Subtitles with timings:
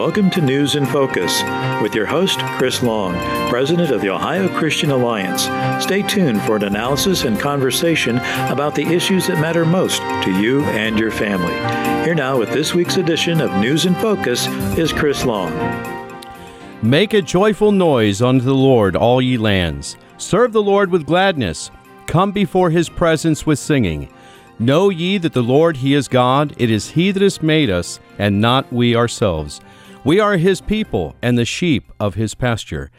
[0.00, 1.42] welcome to News in Focus
[1.82, 3.12] with your host, Chris Long,
[3.50, 5.42] President of the Ohio Christian Alliance.
[5.84, 8.16] Stay tuned for an analysis and conversation
[8.48, 11.52] about the issues that matter most to you and your family.
[12.02, 14.46] Here now with this week's edition of News in Focus
[14.78, 15.52] is Chris Long.
[16.80, 19.98] Make a joyful noise unto the Lord, all ye lands.
[20.16, 21.70] Serve the Lord with gladness.
[22.06, 24.08] Come before his presence with singing.
[24.58, 27.98] Know ye that the Lord He is God, it is He that has made us,
[28.18, 29.62] and not we ourselves.
[30.02, 32.90] We are His people, and the sheep of His pasture.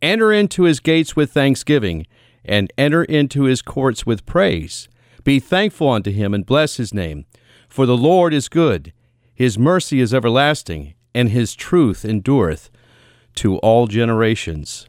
[0.00, 2.06] Enter into His gates with thanksgiving,
[2.46, 4.88] and enter into His courts with praise.
[5.22, 7.26] Be thankful unto Him, and bless His name.
[7.68, 8.94] For the Lord is good,
[9.34, 12.70] His mercy is everlasting, and His truth endureth
[13.34, 14.86] to all generations.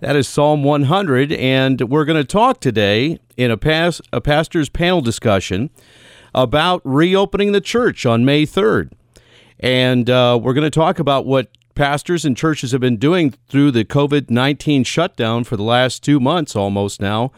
[0.00, 4.70] That is Psalm 100, and we're going to talk today in a, pas- a pastor's
[4.70, 5.68] panel discussion
[6.34, 8.92] about reopening the church on May 3rd.
[9.60, 13.70] And uh, we're going to talk about what pastors and churches have been doing through
[13.70, 17.32] the COVID 19 shutdown for the last two months almost now,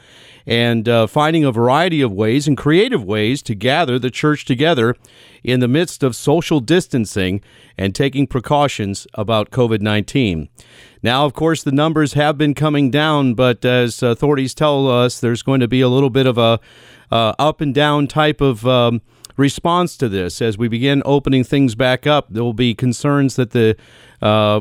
[0.46, 4.96] and uh, finding a variety of ways and creative ways to gather the church together
[5.44, 7.40] in the midst of social distancing
[7.76, 10.48] and taking precautions about COVID 19.
[11.02, 15.42] Now, of course, the numbers have been coming down, but as authorities tell us, there's
[15.42, 16.60] going to be a little bit of a
[17.10, 19.02] uh, up and down type of um,
[19.42, 20.40] response to this.
[20.40, 23.76] As we begin opening things back up, there will be concerns that the
[24.22, 24.60] uh,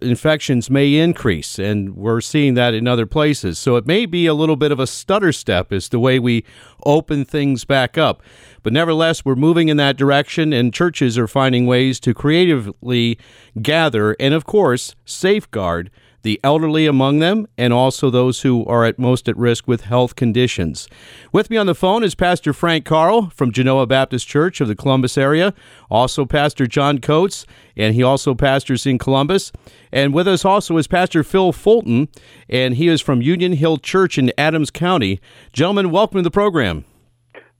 [0.00, 3.58] infections may increase, and we're seeing that in other places.
[3.58, 6.44] So it may be a little bit of a stutter step as the way we
[6.84, 8.22] open things back up.
[8.64, 13.18] But nevertheless, we're moving in that direction, and churches are finding ways to creatively
[13.62, 15.90] gather and, of course, safeguard
[16.22, 20.16] the elderly among them, and also those who are at most at risk with health
[20.16, 20.88] conditions.
[21.32, 24.76] With me on the phone is Pastor Frank Carl from Genoa Baptist Church of the
[24.76, 25.54] Columbus area,
[25.90, 29.52] also Pastor John Coats, and he also pastors in Columbus.
[29.92, 32.08] And with us also is Pastor Phil Fulton,
[32.48, 35.20] and he is from Union Hill Church in Adams County.
[35.52, 36.84] Gentlemen, welcome to the program.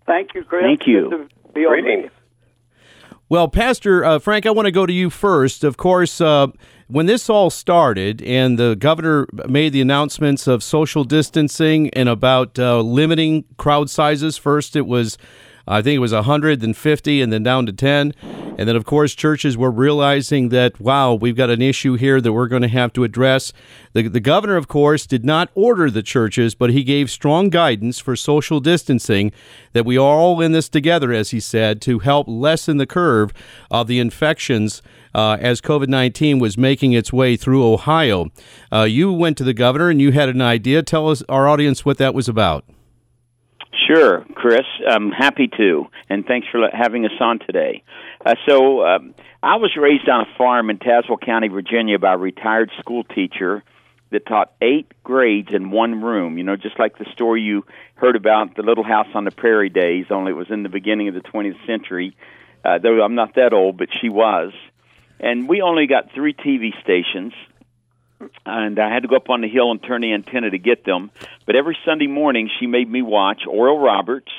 [0.07, 0.63] Thank you, Chris.
[0.63, 1.29] Thank you.
[1.55, 2.11] Greetings.
[3.33, 5.65] Well, Pastor uh, Frank, I want to go to you first.
[5.65, 6.49] Of course, uh,
[6.89, 12.59] when this all started and the governor made the announcements of social distancing and about
[12.59, 15.17] uh, limiting crowd sizes, first it was,
[15.73, 18.13] I think it was 150 and then down to 10.
[18.59, 22.35] And then, of course, churches were realizing that, wow, we've got an issue here that
[22.35, 23.55] we're going to have to address.
[23.95, 27.99] The, the governor, of course, did not order the churches, but he gave strong guidance
[27.99, 29.33] for social distancing
[29.73, 33.33] that we are all in this together, as he said, to help lessen the curve
[33.71, 34.83] of the infections
[35.15, 38.31] uh, as COVID 19 was making its way through Ohio.
[38.71, 40.83] Uh, you went to the governor and you had an idea.
[40.83, 42.67] Tell us, our audience, what that was about.
[43.87, 44.67] Sure, Chris.
[44.87, 47.83] I'm happy to, and thanks for having us on today.
[48.25, 52.19] Uh, so, um, I was raised on a farm in Tazewell County, Virginia, by a
[52.19, 53.65] retired school teacher
[54.11, 56.39] that taught eight grades in one room.
[56.39, 59.71] You know, just like the story you heard about the Little House on the Prairie
[59.71, 62.17] days, only it was in the beginning of the 20th century.
[62.65, 64.53] Uh, though I'm not that old, but she was.
[65.19, 67.33] And we only got three TV stations,
[68.47, 70.85] and I had to go up on the hill and turn the antenna to get
[70.85, 71.11] them.
[71.47, 74.33] But every Sunday morning, she made me watch Oral Roberts,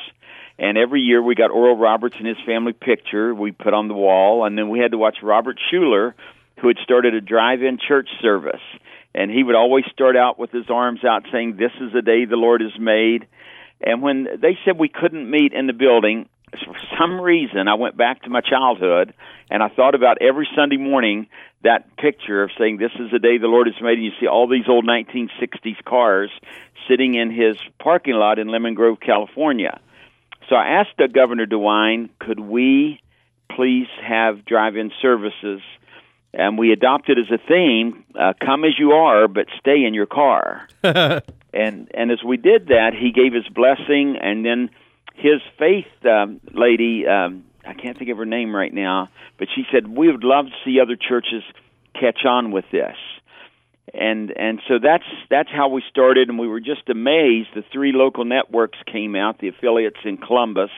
[0.59, 3.93] and every year we got Oral Roberts and his family picture we put on the
[3.93, 6.13] wall, and then we had to watch Robert Schuller,
[6.59, 8.61] who had started a drive-in church service,
[9.13, 12.25] and he would always start out with his arms out, saying, "This is the day
[12.25, 13.27] the Lord has made."
[13.81, 16.29] And when they said we couldn't meet in the building,
[16.66, 19.14] for some reason, I went back to my childhood
[19.50, 21.28] and I thought about every Sunday morning
[21.64, 23.97] that picture of saying, This is the day the Lord has made.
[23.97, 26.30] And you see all these old 1960s cars
[26.88, 29.80] sitting in his parking lot in Lemon Grove, California.
[30.50, 33.00] So I asked Governor DeWine, could we
[33.56, 35.62] please have drive in services?
[36.34, 40.08] And we adopted as a theme, uh, come as you are, but stay in your
[40.08, 40.68] car.
[40.84, 44.72] and and as we did that, he gave his blessing, and then
[45.13, 49.64] his faith um, lady, um, I can't think of her name right now, but she
[49.72, 51.43] said we would love to see other churches
[51.93, 52.96] catch on with this.
[53.93, 57.49] And and so that's that's how we started, and we were just amazed.
[57.53, 60.72] The three local networks came out, the affiliates in Columbus,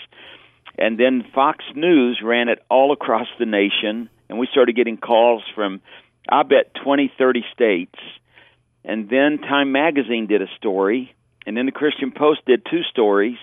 [0.77, 5.43] and then Fox News ran it all across the nation, and we started getting calls
[5.53, 5.81] from,
[6.27, 7.95] I bet, twenty, thirty states.
[8.83, 11.15] And then Time Magazine did a story,
[11.45, 13.37] and then the Christian Post did two stories,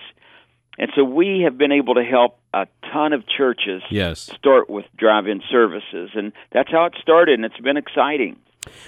[0.77, 4.19] and so we have been able to help a ton of churches yes.
[4.21, 6.11] start with drive in services.
[6.15, 8.37] And that's how it started, and it's been exciting.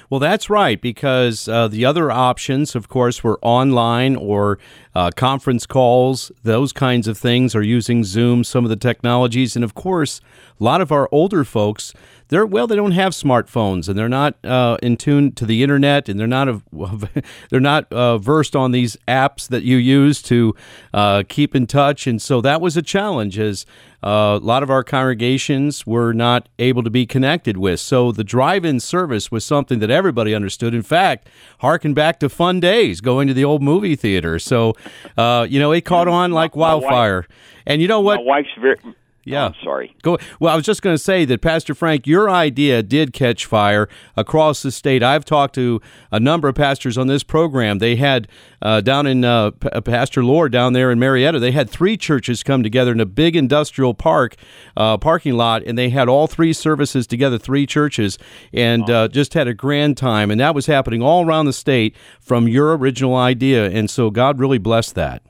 [0.09, 4.57] Well, that's right, because uh, the other options, of course, were online or
[4.95, 9.55] uh, conference calls, those kinds of things, or using Zoom, some of the technologies.
[9.55, 10.21] And of course,
[10.59, 11.93] a lot of our older folks,
[12.29, 16.09] they're well, they don't have smartphones and they're not uh, in tune to the internet
[16.09, 16.61] and they're not
[17.49, 20.55] they're not uh, versed on these apps that you use to
[20.93, 22.07] uh, keep in touch.
[22.07, 23.65] And so that was a challenge as
[24.03, 27.79] uh, a lot of our congregations were not able to be connected with.
[27.79, 30.73] So the drive-in service was something that everybody understood.
[30.73, 31.27] In fact,
[31.59, 34.39] harken back to fun days going to the old movie theater.
[34.39, 34.73] So
[35.17, 37.27] uh, you know it caught on like wildfire.
[37.67, 38.17] And you know what?
[38.17, 38.77] My wife's very
[39.25, 39.49] yeah.
[39.49, 39.95] Oh, sorry.
[40.03, 40.19] Go.
[40.39, 43.89] Well, I was just going to say that Pastor Frank, your idea did catch fire
[44.15, 45.01] across the state.
[45.01, 45.81] I've talked to
[46.11, 47.79] a number of pastors on this program.
[47.79, 48.27] They had
[48.61, 51.39] uh, down in uh, P- uh, Pastor Lord down there in Marietta.
[51.39, 54.35] They had three churches come together in a big industrial park
[54.77, 58.19] uh, parking lot, and they had all three services together, three churches,
[58.53, 60.29] and uh, just had a grand time.
[60.29, 63.69] And that was happening all around the state from your original idea.
[63.71, 65.23] And so God really blessed that.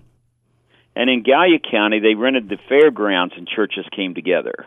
[0.95, 4.65] And in Gallia County, they rented the fairgrounds and churches came together.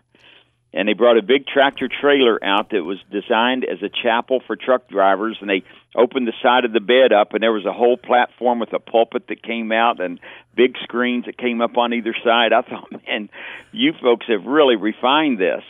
[0.74, 4.54] And they brought a big tractor trailer out that was designed as a chapel for
[4.54, 5.38] truck drivers.
[5.40, 5.64] And they
[5.96, 8.78] opened the side of the bed up, and there was a whole platform with a
[8.78, 10.20] pulpit that came out and
[10.54, 12.52] big screens that came up on either side.
[12.52, 13.30] I thought, man,
[13.72, 15.62] you folks have really refined this.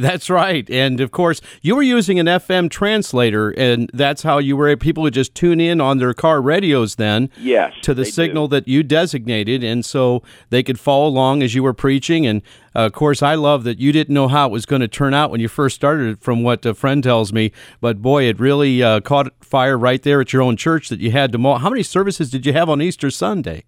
[0.00, 0.68] That's right.
[0.70, 5.02] And of course, you were using an FM translator, and that's how you were people
[5.02, 8.56] would just tune in on their car radios then Yes, to the signal do.
[8.56, 9.62] that you designated.
[9.62, 12.26] And so they could follow along as you were preaching.
[12.26, 12.42] And
[12.74, 15.12] uh, of course, I love that you didn't know how it was going to turn
[15.12, 17.52] out when you first started, from what a friend tells me.
[17.80, 21.10] But boy, it really uh, caught fire right there at your own church that you
[21.10, 21.38] had to.
[21.58, 23.64] How many services did you have on Easter Sunday?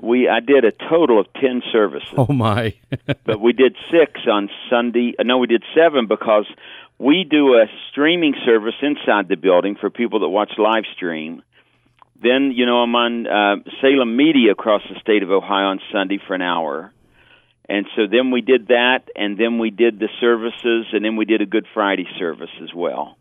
[0.00, 2.08] We I did a total of ten services.
[2.16, 2.74] Oh, my.
[3.24, 5.14] but we did six on Sunday.
[5.18, 6.46] uh, No, we did seven because
[6.98, 11.42] we do a streaming service inside the building for people that watch live stream.
[12.20, 16.18] Then, you know, I'm on uh, Salem Media across the state of Ohio on Sunday
[16.26, 16.92] for an hour.
[17.68, 21.26] And so then we did that, and then we did the services, and then we
[21.26, 23.16] did a Good Friday service as well.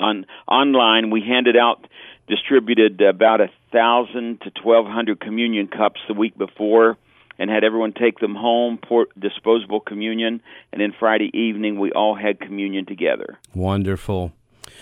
[0.00, 1.86] On online, we handed out,
[2.30, 6.96] distributed about a thousand to twelve hundred communion cups the week before,
[7.38, 10.40] and had everyone take them home, pour disposable communion,
[10.72, 14.32] and then Friday evening we all had communion together Wonderful.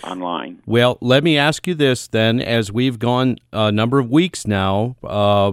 [0.05, 0.61] online.
[0.67, 4.97] Well, let me ask you this then, as we've gone a number of weeks now,
[5.03, 5.53] uh,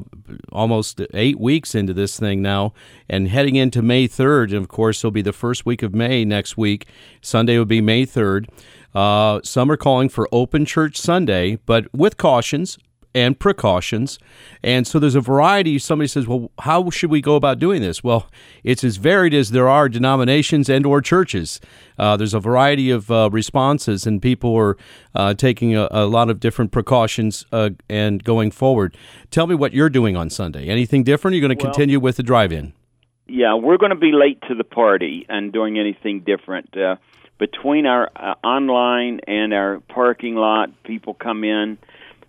[0.51, 2.73] almost eight weeks into this thing now,
[3.09, 6.25] and heading into May 3rd, and of course, it'll be the first week of May
[6.25, 6.85] next week.
[7.21, 8.47] Sunday will be May 3rd.
[8.95, 12.77] Uh, some are calling for Open Church Sunday, but with cautions
[13.13, 14.19] and precautions.
[14.61, 15.79] And so there's a variety.
[15.79, 18.29] Somebody says, "Well, how should we go about doing this?" Well,
[18.63, 21.61] it's as varied as there are denominations and or churches.
[21.97, 24.77] Uh, there's a variety of uh, responses, and people are
[25.13, 28.97] uh, taking a, a lot of different precautions uh, and going forward.
[29.31, 30.67] Tell me what you're doing on Sunday.
[30.67, 31.35] Anything different?
[31.35, 32.73] You're going to Well- continue with the drive-in?
[33.27, 36.69] Yeah, we're going to be late to the party and doing anything different.
[37.37, 41.77] Between our uh, online and our parking lot, people come in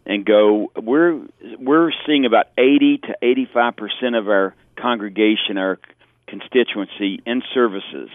[0.05, 0.73] and go.
[0.77, 1.21] We're
[1.59, 5.79] we're seeing about eighty to eighty five percent of our congregation, our
[6.27, 8.11] constituency, in services,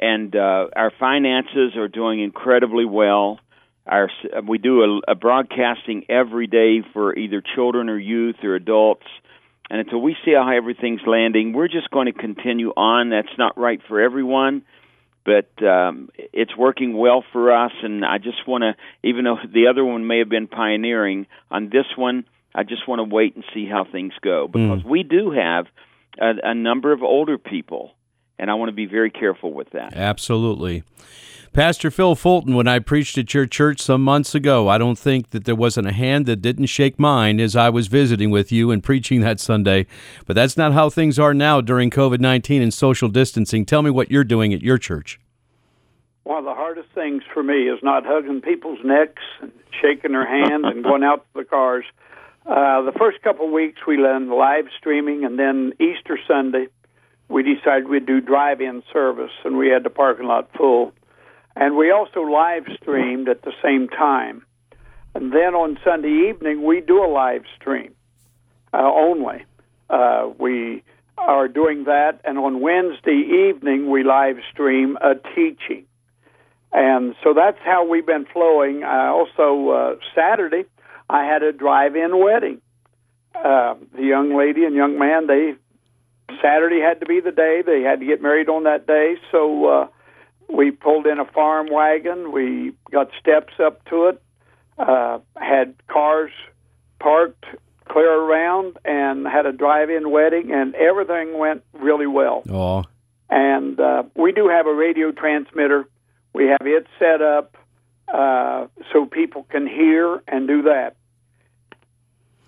[0.00, 3.38] and uh, our finances are doing incredibly well.
[3.86, 4.10] Our
[4.48, 9.06] we do a, a broadcasting every day for either children or youth or adults.
[9.70, 13.10] And until we see how everything's landing, we're just going to continue on.
[13.10, 14.62] That's not right for everyone,
[15.24, 17.72] but um, it's working well for us.
[17.82, 18.74] And I just want to,
[19.08, 22.24] even though the other one may have been pioneering, on this one,
[22.54, 25.66] I just want to wait and see how things go because we do have
[26.18, 27.92] a, a number of older people,
[28.38, 29.94] and I want to be very careful with that.
[29.94, 30.82] Absolutely.
[31.52, 35.30] Pastor Phil Fulton, when I preached at your church some months ago, I don't think
[35.30, 38.70] that there wasn't a hand that didn't shake mine as I was visiting with you
[38.70, 39.88] and preaching that Sunday.
[40.26, 43.66] But that's not how things are now during COVID 19 and social distancing.
[43.66, 45.18] Tell me what you're doing at your church.
[46.22, 49.50] One of the hardest things for me is not hugging people's necks and
[49.82, 51.84] shaking their hands, and going out to the cars.
[52.46, 56.68] Uh, the first couple of weeks we learned live streaming, and then Easter Sunday
[57.28, 60.92] we decided we'd do drive-in service, and we had the parking lot full.
[61.56, 64.44] And we also live streamed at the same time.
[65.14, 67.94] And then on Sunday evening we do a live stream
[68.72, 69.44] uh, only.
[69.88, 70.84] Uh, we
[71.18, 75.84] are doing that, and on Wednesday evening we live stream a teaching.
[76.72, 78.84] And so that's how we've been flowing.
[78.84, 80.64] Uh, also, uh, Saturday,
[81.08, 82.60] I had a drive-in wedding.
[83.34, 85.54] Uh, the young lady and young man, they
[86.40, 89.16] Saturday had to be the day they had to get married on that day.
[89.32, 89.88] So uh,
[90.52, 92.32] we pulled in a farm wagon.
[92.32, 94.22] We got steps up to it.
[94.78, 96.32] Uh, had cars
[96.98, 97.44] parked
[97.88, 102.42] clear around, and had a drive-in wedding, and everything went really well.
[102.48, 102.84] Oh,
[103.28, 105.88] and uh, we do have a radio transmitter.
[106.32, 107.56] We have it set up
[108.12, 110.96] uh, so people can hear and do that.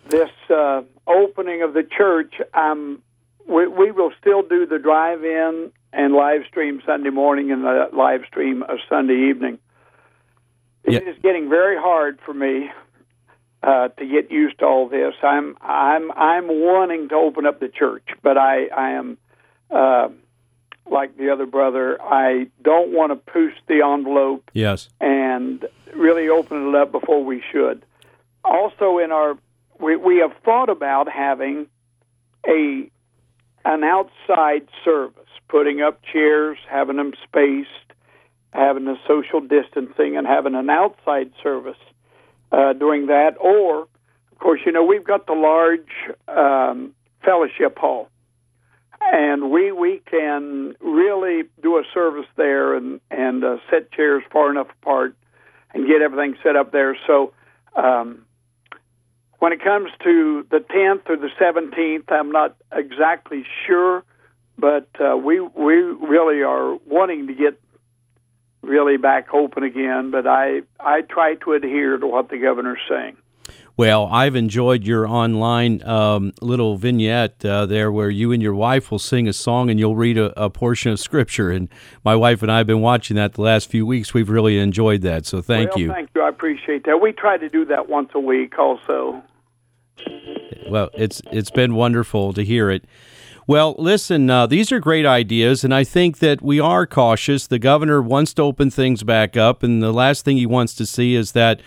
[0.08, 3.02] This uh, opening of the church, um,
[3.48, 8.22] we, we will still do the drive-in and live stream Sunday morning and the live
[8.26, 9.58] stream of Sunday evening.
[10.84, 11.10] It Yeah.
[11.10, 12.70] is getting very hard for me
[13.62, 15.14] uh, to get used to all this.
[15.22, 19.18] I'm I'm I'm wanting to open up the church, but I I am
[19.70, 20.08] uh,
[20.90, 22.00] like the other brother.
[22.02, 24.88] I don't want to push the envelope Yes.
[25.00, 27.84] and really open it up before we should.
[28.44, 29.38] Also, in our
[29.78, 31.68] we we have thought about having
[32.48, 32.90] a
[33.64, 37.68] an outside service, putting up chairs, having them spaced,
[38.52, 41.78] having the social distancing, and having an outside service
[42.50, 43.36] uh, doing that.
[43.40, 45.92] Or, of course, you know we've got the large
[46.28, 48.08] um, fellowship hall,
[49.00, 54.50] and we we can really do a service there and and uh, set chairs far
[54.50, 55.14] enough apart
[55.74, 56.96] and get everything set up there.
[57.06, 57.32] So.
[57.74, 58.26] Um,
[59.42, 64.04] when it comes to the 10th or the 17th, I'm not exactly sure,
[64.56, 67.60] but uh, we we really are wanting to get
[68.62, 70.12] really back open again.
[70.12, 73.16] But I I try to adhere to what the governor's saying.
[73.76, 78.92] Well, I've enjoyed your online um, little vignette uh, there where you and your wife
[78.92, 81.50] will sing a song and you'll read a, a portion of scripture.
[81.50, 81.68] And
[82.04, 84.14] my wife and I have been watching that the last few weeks.
[84.14, 85.26] We've really enjoyed that.
[85.26, 85.88] So thank well, you.
[85.88, 86.22] Thank you.
[86.22, 87.00] I appreciate that.
[87.00, 89.24] We try to do that once a week also.
[90.68, 92.84] Well, it's it's been wonderful to hear it.
[93.46, 97.46] Well, listen, uh, these are great ideas, and I think that we are cautious.
[97.46, 100.86] The governor wants to open things back up, and the last thing he wants to
[100.86, 101.60] see is that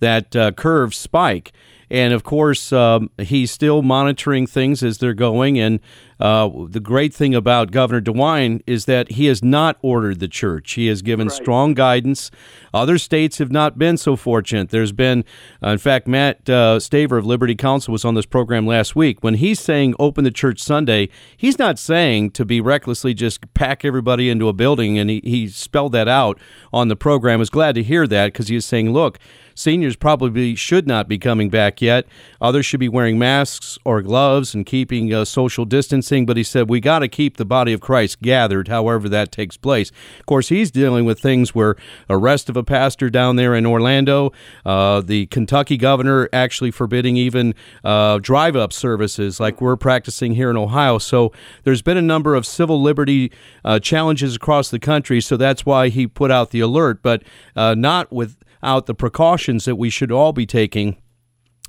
[0.00, 1.52] that uh, curve spike.
[1.90, 5.58] And of course, um, he's still monitoring things as they're going.
[5.58, 5.80] And
[6.20, 10.72] uh, the great thing about Governor DeWine is that he has not ordered the church.
[10.72, 12.30] He has given strong guidance.
[12.74, 14.68] Other states have not been so fortunate.
[14.68, 15.24] There's been,
[15.62, 19.24] uh, in fact, Matt uh, Staver of Liberty Counsel was on this program last week.
[19.24, 23.84] When he's saying open the church Sunday, he's not saying to be recklessly just pack
[23.84, 24.98] everybody into a building.
[24.98, 26.38] And he, he spelled that out
[26.72, 27.34] on the program.
[27.34, 29.18] I was glad to hear that because he was saying, look,
[29.60, 32.06] seniors probably should not be coming back yet.
[32.40, 36.26] Others should be wearing masks or gloves and keeping uh, social distancing.
[36.26, 39.56] But he said we got to keep the body of Christ gathered, however that takes
[39.56, 39.90] place.
[40.18, 41.76] Of course, he's dealing with things where
[42.08, 44.32] arrest of a pastor down there in Orlando,
[44.64, 50.56] uh, the Kentucky governor actually forbidding even uh, drive-up services like we're practicing here in
[50.56, 50.98] Ohio.
[50.98, 51.32] So
[51.64, 53.30] there's been a number of civil liberty
[53.64, 55.20] uh, challenges across the country.
[55.20, 57.22] So that's why he put out the alert, but
[57.54, 60.96] uh, not with out the precautions that we should all be taking.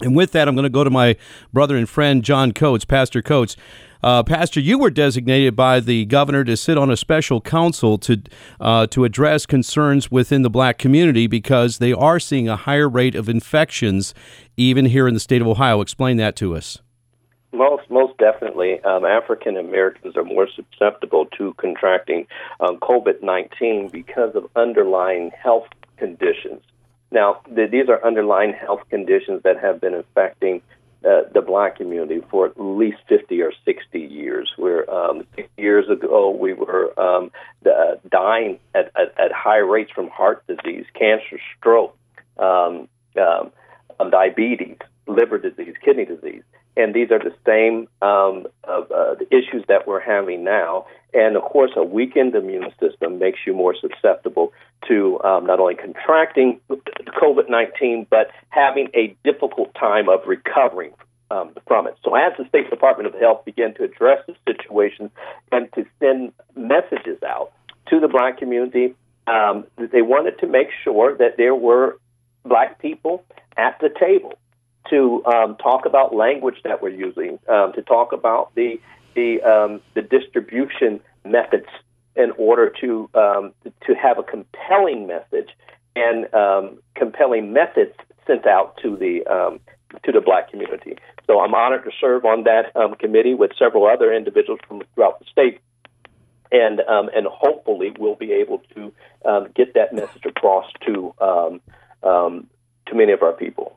[0.02, 1.16] And with that, I'm going to go to my
[1.54, 3.56] brother and friend, John Coats, Pastor Coats.
[4.02, 8.24] Uh, Pastor, you were designated by the governor to sit on a special council to
[8.60, 13.14] uh, to address concerns within the black community because they are seeing a higher rate
[13.14, 14.16] of infections,
[14.58, 15.82] even here in the state of Ohio.
[15.82, 16.80] Explain that to us.
[17.54, 22.26] Most most definitely, um, African Americans are more susceptible to contracting
[22.60, 25.68] um, COVID nineteen because of underlying health
[25.98, 26.64] conditions.
[27.12, 30.62] Now, th- these are underlying health conditions that have been affecting
[31.04, 34.52] uh, the black community for at least 50 or 60 years.
[34.56, 35.26] Where um,
[35.58, 37.32] years ago we were um,
[37.66, 41.98] uh, dying at, at, at high rates from heart disease, cancer, stroke,
[42.38, 42.88] um,
[43.20, 43.52] um,
[44.00, 44.78] um, diabetes,
[45.08, 46.44] liver disease, kidney disease.
[46.78, 50.86] And these are the same um, uh, the issues that we're having now.
[51.14, 54.54] And of course, a weakened immune system makes you more susceptible
[54.88, 60.92] to um, not only contracting COVID 19, but having a difficult time of recovering
[61.30, 61.96] um, from it.
[62.04, 65.12] So, as the State Department of Health began to address the situation
[65.52, 67.52] and to send messages out
[67.88, 68.96] to the black community,
[69.28, 71.98] um, they wanted to make sure that there were
[72.46, 73.24] black people
[73.58, 74.34] at the table
[74.90, 78.80] to um, talk about language that we're using, um, to talk about the
[79.16, 81.68] the um, the distribution methods
[82.16, 83.54] in order to um,
[83.86, 85.50] to have a compelling message
[85.96, 87.94] and um, compelling methods
[88.28, 89.60] sent out to the um,
[90.04, 90.98] to the black community.
[91.28, 95.26] So I'm honored to serve on that committee with several other individuals from throughout the
[95.26, 95.60] state,
[96.52, 98.92] and um, and hopefully we'll be able to
[99.26, 101.62] um, get that message across to um,
[102.88, 103.71] to many of our people.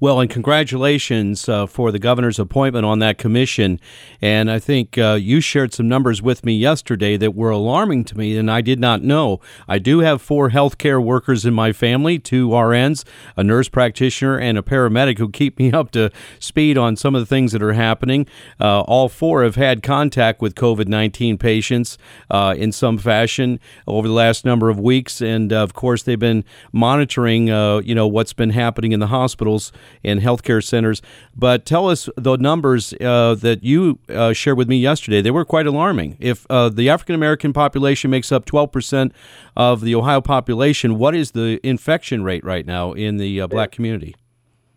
[0.00, 3.80] Well, and congratulations uh, for the governor's appointment on that commission.
[4.20, 8.18] And I think uh, you shared some numbers with me yesterday that were alarming to
[8.18, 9.40] me, and I did not know.
[9.66, 13.04] I do have four healthcare workers in my family two RNs,
[13.36, 17.20] a nurse practitioner, and a paramedic who keep me up to speed on some of
[17.20, 18.26] the things that are happening.
[18.60, 21.98] Uh, all four have had contact with COVID 19 patients
[22.30, 25.20] uh, in some fashion over the last number of weeks.
[25.20, 29.67] And of course, they've been monitoring, uh, you know, what's been happening in the hospitals
[30.04, 31.02] and healthcare centers.
[31.36, 35.20] But tell us the numbers uh, that you uh, shared with me yesterday.
[35.20, 36.16] They were quite alarming.
[36.20, 39.12] If uh, the African American population makes up 12%
[39.56, 43.72] of the Ohio population, what is the infection rate right now in the uh, black
[43.72, 44.14] community?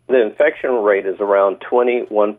[0.08, 2.36] The infection rate is around 21%.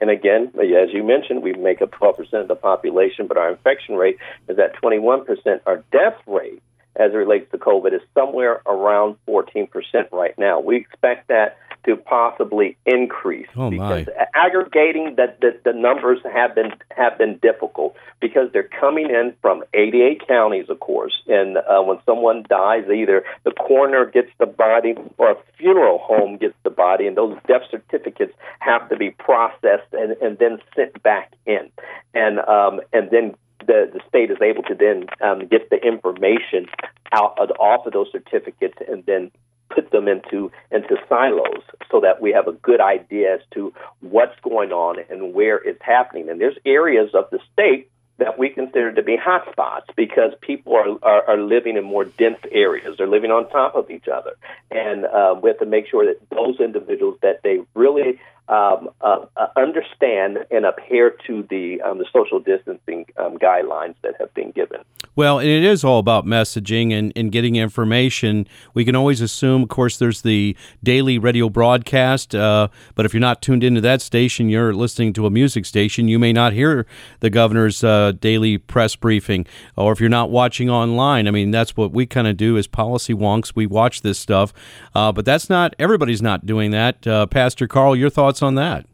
[0.00, 3.94] And again, as you mentioned, we make up 12% of the population, but our infection
[3.94, 4.18] rate
[4.48, 5.60] is at 21%.
[5.66, 6.60] Our death rate
[6.96, 9.68] as it relates to COVID is somewhere around 14%
[10.10, 10.60] right now.
[10.60, 16.72] We expect that to possibly increase oh because aggregating the, the, the numbers have been
[16.96, 21.12] have been difficult because they're coming in from 88 counties, of course.
[21.26, 26.38] And uh, when someone dies, either the coroner gets the body or a funeral home
[26.38, 31.02] gets the body, and those death certificates have to be processed and, and then sent
[31.02, 31.70] back in,
[32.14, 33.34] and um, and then
[33.66, 36.66] the, the state is able to then um, get the information
[37.12, 39.30] out of, off of those certificates and then
[39.74, 44.38] put them into into silos so that we have a good idea as to what's
[44.42, 46.28] going on and where it's happening.
[46.28, 50.86] And there's areas of the state that we consider to be hotspots because people are,
[51.02, 52.94] are, are living in more dense areas.
[52.96, 54.32] They're living on top of each other,
[54.70, 59.24] and uh, we have to make sure that those individuals that they really um, uh,
[59.36, 64.50] uh, understand and adhere to the um, the social distancing um, guidelines that have been
[64.50, 64.80] given.
[65.14, 68.46] Well, and it is all about messaging and, and getting information.
[68.72, 73.20] We can always assume, of course, there's the daily radio broadcast, uh, but if you're
[73.20, 76.86] not tuned into that station, you're listening to a music station, you may not hear
[77.20, 79.44] the governor's uh, daily press briefing.
[79.76, 82.66] Or if you're not watching online, I mean, that's what we kind of do as
[82.66, 83.52] policy wonks.
[83.54, 84.54] We watch this stuff,
[84.94, 87.06] uh, but that's not, everybody's not doing that.
[87.06, 88.86] Uh, Pastor Carl, your thoughts on that?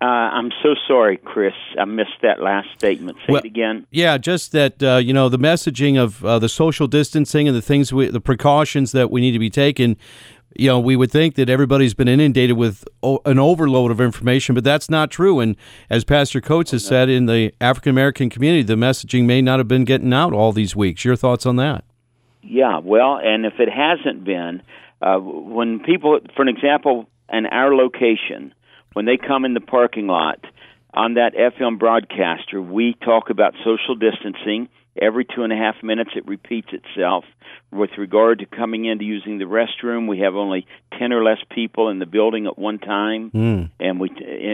[0.00, 1.54] Uh, I'm so sorry, Chris.
[1.78, 3.16] I missed that last statement.
[3.26, 3.86] Say well, it again.
[3.90, 7.62] Yeah, just that uh, you know the messaging of uh, the social distancing and the
[7.62, 9.96] things, we, the precautions that we need to be taken.
[10.58, 14.54] You know, we would think that everybody's been inundated with o- an overload of information,
[14.54, 15.38] but that's not true.
[15.38, 15.54] And
[15.90, 19.68] as Pastor Coats has said, in the African American community, the messaging may not have
[19.68, 21.04] been getting out all these weeks.
[21.04, 21.84] Your thoughts on that?
[22.42, 24.62] Yeah, well, and if it hasn't been,
[25.00, 28.54] uh, when people, for an example, in our location,
[28.92, 30.40] when they come in the parking lot
[30.94, 34.68] on that FM broadcaster, we talk about social distancing.
[35.00, 37.24] Every two and a half minutes, it repeats itself.
[37.70, 40.66] With regard to coming in to using the restroom, we have only
[40.98, 43.70] ten or less people in the building at one time, mm.
[43.78, 44.10] and we,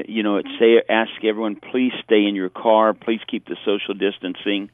[0.09, 3.94] you know, it say ask everyone please stay in your car, please keep the social
[3.94, 4.70] distancing.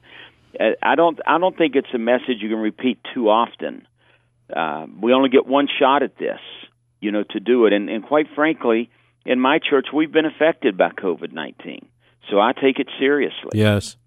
[0.59, 3.85] Uh, I don't, I don't think it's a message you can repeat too often.
[4.55, 6.39] Uh, we only get one shot at this,
[6.99, 8.89] you know, to do it, and, and quite frankly,
[9.25, 11.87] in my church, we've been affected by COVID 19.
[12.29, 13.51] So I take it seriously.
[13.53, 13.97] Yes.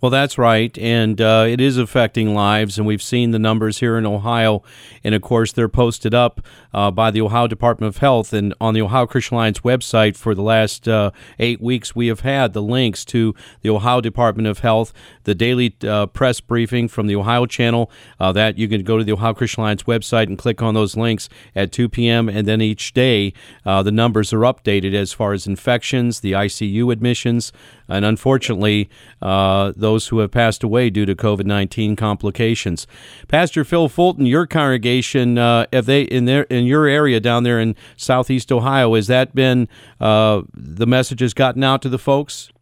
[0.00, 3.98] Well, that's right, and uh, it is affecting lives, and we've seen the numbers here
[3.98, 4.62] in Ohio,
[5.04, 6.40] and of course they're posted up
[6.72, 10.34] uh, by the Ohio Department of Health and on the Ohio Christian Alliance website for
[10.34, 11.94] the last uh, eight weeks.
[11.94, 14.92] We have had the links to the Ohio Department of Health,
[15.24, 17.90] the daily uh, press briefing from the Ohio Channel.
[18.18, 20.96] Uh, that you can go to the Ohio Christian Alliance website and click on those
[20.96, 22.28] links at 2 p.m.
[22.28, 23.32] and then each day
[23.66, 27.52] uh, the numbers are updated as far as infections, the ICU admissions,
[27.90, 28.88] and unfortunately
[29.20, 32.86] those those who have passed away due to COVID nineteen complications.
[33.26, 37.58] Pastor Phil Fulton, your congregation, uh, have they in their in your area down there
[37.58, 39.68] in Southeast Ohio, has that been
[40.00, 42.52] uh, the message has gotten out to the folks?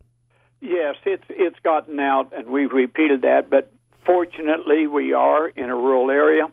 [0.61, 3.51] Yes, it's it's gotten out, and we've repeated that.
[3.51, 3.71] But
[4.07, 6.47] fortunately, we are in a rural area.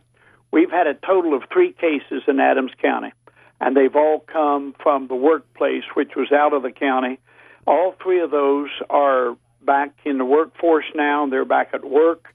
[0.52, 3.12] We've had a total of three cases in Adams County,
[3.60, 7.18] and they've all come from the workplace, which was out of the county.
[7.66, 11.26] All three of those are back in the workforce now.
[11.26, 12.34] They're back at work,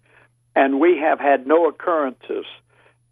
[0.56, 2.46] and we have had no occurrences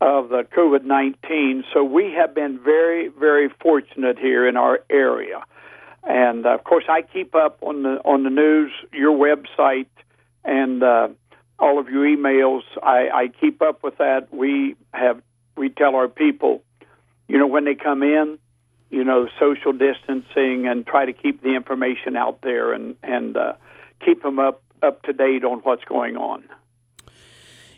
[0.01, 1.63] of the COVID 19.
[1.73, 5.43] So we have been very, very fortunate here in our area.
[6.03, 9.87] And uh, of course, I keep up on the on the news, your website,
[10.43, 11.09] and uh,
[11.57, 12.61] all of your emails.
[12.81, 14.33] I, I keep up with that.
[14.33, 15.21] We have
[15.57, 16.63] we tell our people,
[17.27, 18.39] you know, when they come in,
[18.89, 23.53] you know, social distancing, and try to keep the information out there, and and uh,
[24.03, 26.43] keep them up up to date on what's going on.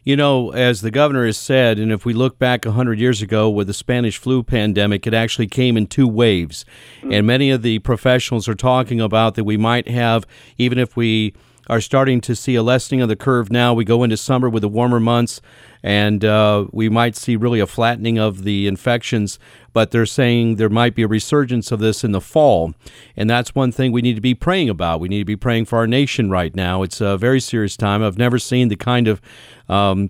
[0.04, 3.48] You know, as the governor has said, and if we look back 100 years ago
[3.52, 6.66] with the Spanish flu pandemic, it actually came in two waves.
[7.02, 7.12] Mm-hmm.
[7.14, 10.26] And many of the professionals are talking about that we might have,
[10.58, 11.36] even if we
[11.72, 14.60] are starting to see a lessening of the curve now, we go into summer with
[14.60, 15.40] the warmer months,
[15.82, 19.40] and uh, we might see really a flattening of the infections.
[19.72, 22.74] But they're saying there might be a resurgence of this in the fall,
[23.16, 25.00] and that's one thing we need to be praying about.
[25.00, 26.84] We need to be praying for our nation right now.
[26.84, 28.04] It's a very serious time.
[28.04, 29.22] I've never seen the kind of
[29.70, 30.10] um,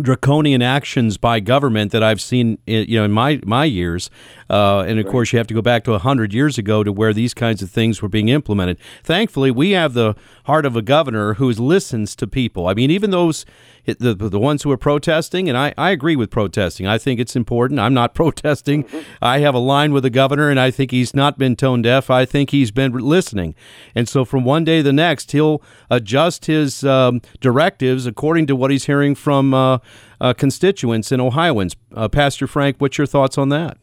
[0.00, 4.10] draconian actions by government that I've seen, you know, in my my years,
[4.50, 5.12] uh, and of right.
[5.12, 7.70] course you have to go back to hundred years ago to where these kinds of
[7.70, 8.78] things were being implemented.
[9.02, 12.68] Thankfully, we have the heart of a governor who listens to people.
[12.68, 13.44] I mean, even those
[13.86, 16.86] the the ones who are protesting, and I, I agree with protesting.
[16.86, 17.80] I think it's important.
[17.80, 18.84] I'm not protesting.
[18.84, 19.00] Mm-hmm.
[19.22, 22.10] I have a line with the governor, and I think he's not been tone deaf.
[22.10, 23.54] I think he's been listening,
[23.94, 28.56] and so from one day to the next, he'll adjust his um, directives according to
[28.56, 29.78] what he's hearing from uh,
[30.20, 31.76] uh, constituents and Ohioans.
[31.94, 33.78] Uh, Pastor Frank, what's your thoughts on that?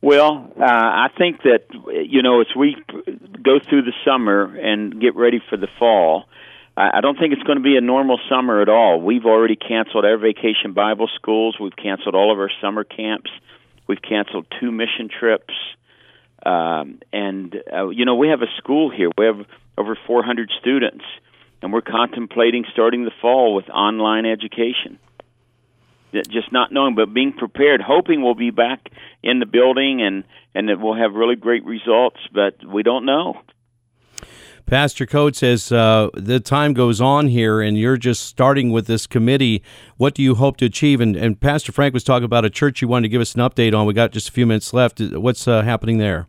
[0.00, 1.64] Well, uh, I think that
[2.08, 2.76] you know as we
[3.42, 6.26] go through the summer and get ready for the fall,
[6.78, 9.00] I don't think it's going to be a normal summer at all.
[9.00, 11.56] We've already canceled our vacation Bible schools.
[11.60, 13.30] We've canceled all of our summer camps.
[13.88, 15.54] We've canceled two mission trips.
[16.46, 19.10] Um, and, uh, you know, we have a school here.
[19.18, 19.44] We have
[19.76, 21.04] over 400 students,
[21.62, 25.00] and we're contemplating starting the fall with online education.
[26.12, 28.88] Just not knowing, but being prepared, hoping we'll be back
[29.22, 30.22] in the building and,
[30.54, 33.42] and that we'll have really great results, but we don't know.
[34.68, 39.06] Pastor Coats, as uh, the time goes on here and you're just starting with this
[39.06, 39.62] committee,
[39.96, 41.00] what do you hope to achieve?
[41.00, 43.40] And, and Pastor Frank was talking about a church you wanted to give us an
[43.40, 43.86] update on.
[43.86, 45.00] We got just a few minutes left.
[45.00, 46.28] What's uh, happening there?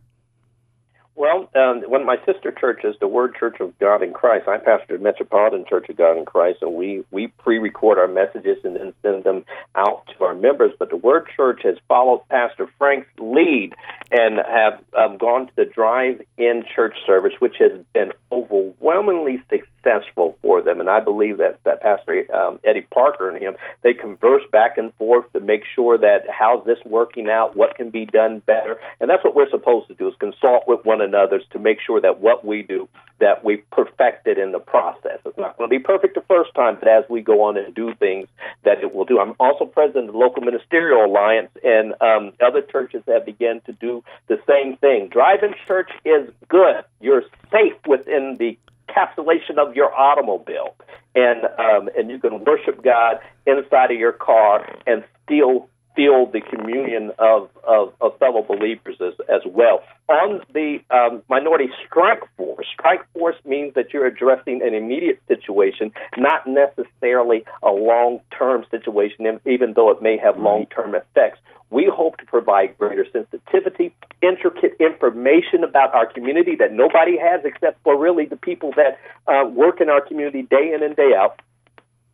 [1.14, 4.58] Well, um, one of my sister churches, the Word Church of God in Christ, I
[4.58, 8.92] pastor Metropolitan Church of God in Christ, and we, we pre-record our messages and then
[9.02, 10.72] send them out to our members.
[10.78, 13.74] But the Word Church has followed Pastor Frank's lead
[14.12, 20.62] and have um, gone to the drive-in church service, which has been overwhelmingly successful for
[20.62, 20.80] them.
[20.80, 24.94] And I believe that, that Pastor um, Eddie Parker and him, they converse back and
[24.94, 28.78] forth to make sure that how's this working out, what can be done better.
[29.00, 32.00] And that's what we're supposed to do is consult with one another to make sure
[32.00, 32.88] that what we do
[33.20, 35.18] that we perfect it in the process.
[35.24, 37.74] It's not going to be perfect the first time, but as we go on and
[37.74, 38.28] do things,
[38.64, 39.20] that it will do.
[39.20, 43.72] I'm also president of the Local Ministerial Alliance, and um, other churches have begun to
[43.72, 45.08] do the same thing.
[45.08, 46.82] Drive-in church is good.
[47.00, 50.74] You're safe within the encapsulation of your automobile,
[51.14, 56.40] and um, and you can worship God inside of your car and still feel the
[56.40, 59.82] communion of, of, of fellow believers as, as well.
[60.08, 65.92] On the um, minority strike force, strike force means that you're addressing an immediate situation,
[66.16, 71.38] not necessarily a long term situation, even though it may have long term effects.
[71.70, 77.82] We hope to provide greater sensitivity, intricate information about our community that nobody has except
[77.84, 78.98] for really the people that
[79.28, 81.40] uh, work in our community day in and day out.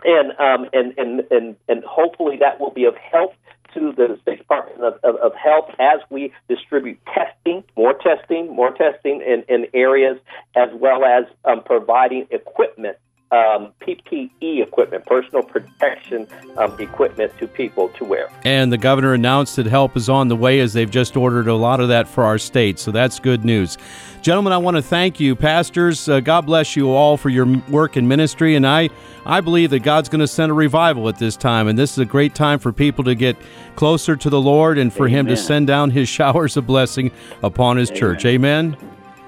[0.05, 3.33] And, um, and, and, and, and hopefully that will be of help
[3.77, 8.73] to the State Department of, of, of, Health as we distribute testing, more testing, more
[8.73, 10.19] testing in, in areas,
[10.57, 12.97] as well as um, providing equipment
[13.33, 18.31] um, PPE equipment, personal protection um, equipment to people to wear.
[18.45, 21.55] And the governor announced that help is on the way as they've just ordered a
[21.55, 22.79] lot of that for our state.
[22.79, 23.79] So that's good news.
[24.23, 26.09] Gentlemen, I want to thank you, pastors.
[26.09, 28.55] Uh, God bless you all for your work in ministry.
[28.55, 28.91] And I,
[29.25, 31.69] I believe that God's going to send a revival at this time.
[31.69, 33.37] And this is a great time for people to get
[33.75, 35.21] closer to the Lord and for Amen.
[35.21, 37.11] Him to send down His showers of blessing
[37.43, 38.01] upon His Amen.
[38.01, 38.25] church.
[38.25, 38.77] Amen.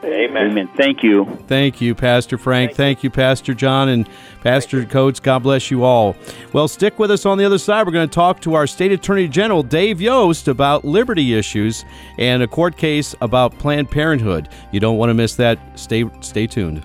[0.05, 0.51] Amen.
[0.51, 0.69] Amen.
[0.77, 1.25] Thank you.
[1.47, 2.71] Thank you, Pastor Frank.
[2.71, 3.11] Thank, Thank you.
[3.11, 4.09] Pastor John and
[4.43, 5.19] Pastor Coats.
[5.19, 6.17] God bless you all.
[6.53, 7.87] Well, stick with us on the other side.
[7.87, 11.85] We're going to talk to our State Attorney General, Dave Yost, about liberty issues
[12.19, 14.49] and a court case about Planned Parenthood.
[14.71, 15.59] You don't want to miss that.
[15.75, 16.85] Stay, stay tuned.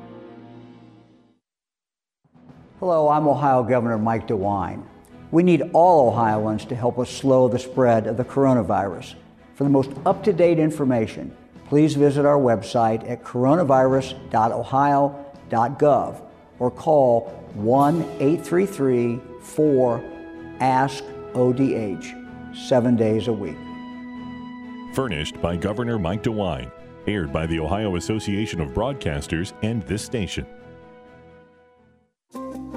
[2.81, 4.81] Hello, I'm Ohio Governor Mike DeWine.
[5.29, 9.13] We need all Ohioans to help us slow the spread of the coronavirus.
[9.53, 16.21] For the most up to date information, please visit our website at coronavirus.ohio.gov
[16.57, 20.03] or call 1 833 4
[20.59, 21.03] ASK
[21.35, 23.57] ODH seven days a week.
[24.95, 26.71] Furnished by Governor Mike DeWine.
[27.05, 30.47] Aired by the Ohio Association of Broadcasters and this station.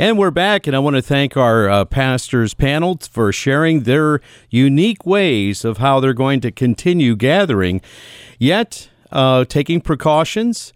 [0.00, 4.22] And we're back, and I want to thank our uh, pastors panel for sharing their
[4.48, 7.82] unique ways of how they're going to continue gathering,
[8.38, 10.72] yet uh, taking precautions,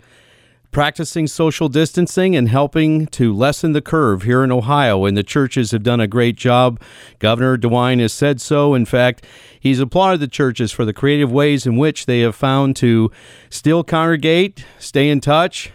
[0.73, 5.07] practicing social distancing, and helping to lessen the curve here in Ohio.
[5.07, 6.79] And the churches have done a great job.
[7.19, 8.75] Governor DeWine has said so.
[8.75, 9.25] In fact,
[9.59, 13.11] he's applauded the churches for the creative ways in which they have found to
[13.49, 15.73] still congregate, stay in touch,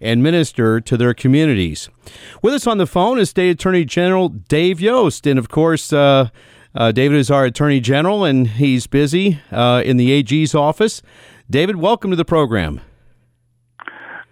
[0.00, 1.88] and minister to their communities.
[2.42, 5.26] With us on the phone is State Attorney General Dave Yost.
[5.26, 6.28] And of course, uh,
[6.74, 11.02] uh, David is our Attorney General, and he's busy uh, in the AG's office.
[11.50, 12.80] David, welcome to the program.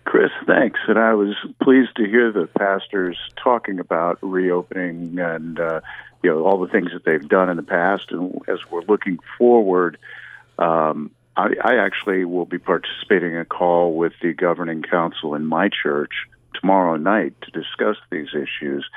[0.05, 0.79] Chris, thanks.
[0.87, 5.81] And I was pleased to hear the pastors talking about reopening and uh,
[6.23, 8.13] you know all the things that they've done in the past.
[8.13, 9.99] And as we're looking forward,
[10.59, 15.45] um, I, I actually will be participating in a call with the governing council in
[15.45, 16.13] my church
[16.55, 18.89] tomorrow night to discuss these issues.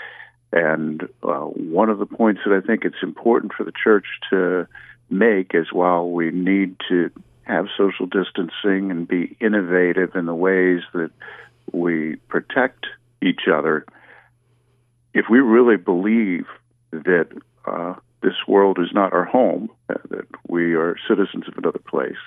[0.52, 4.68] And uh, one of the points that I think it's important for the church to
[5.10, 7.12] make is while we need to
[7.44, 11.12] have social distancing and be innovative in the ways that
[11.72, 12.86] we protect
[13.22, 13.86] each other,
[15.14, 16.46] if we really believe
[16.92, 17.28] that
[17.66, 22.18] uh, this world is not our home, uh, that we are citizens of another place,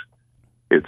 [0.70, 0.86] it's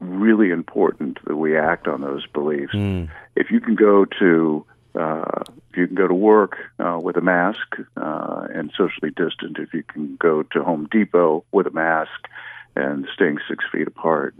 [0.00, 2.74] really important that we act on those beliefs.
[2.74, 3.08] Mm.
[3.34, 7.20] If you can go to uh, if you can go to work uh, with a
[7.20, 12.28] mask uh, and socially distant, if you can go to Home Depot with a mask
[12.74, 14.34] and staying six feet apart,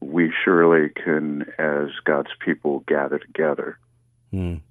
[0.00, 3.78] we surely can, as God's people, gather together.
[4.32, 4.62] Mm.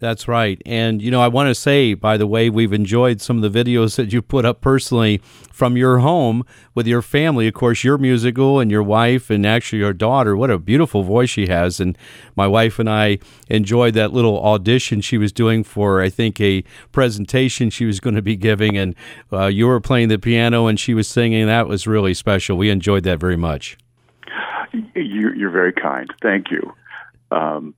[0.00, 0.62] That's right.
[0.64, 3.64] And, you know, I want to say, by the way, we've enjoyed some of the
[3.64, 6.44] videos that you put up personally from your home
[6.74, 7.48] with your family.
[7.48, 10.36] Of course, you're musical and your wife and actually your daughter.
[10.36, 11.80] What a beautiful voice she has.
[11.80, 11.98] And
[12.36, 13.18] my wife and I
[13.48, 18.14] enjoyed that little audition she was doing for, I think, a presentation she was going
[18.14, 18.76] to be giving.
[18.76, 18.94] And
[19.32, 21.46] uh, you were playing the piano and she was singing.
[21.46, 22.56] That was really special.
[22.56, 23.76] We enjoyed that very much.
[24.94, 26.08] You're very kind.
[26.22, 26.72] Thank you.
[27.30, 27.74] Um,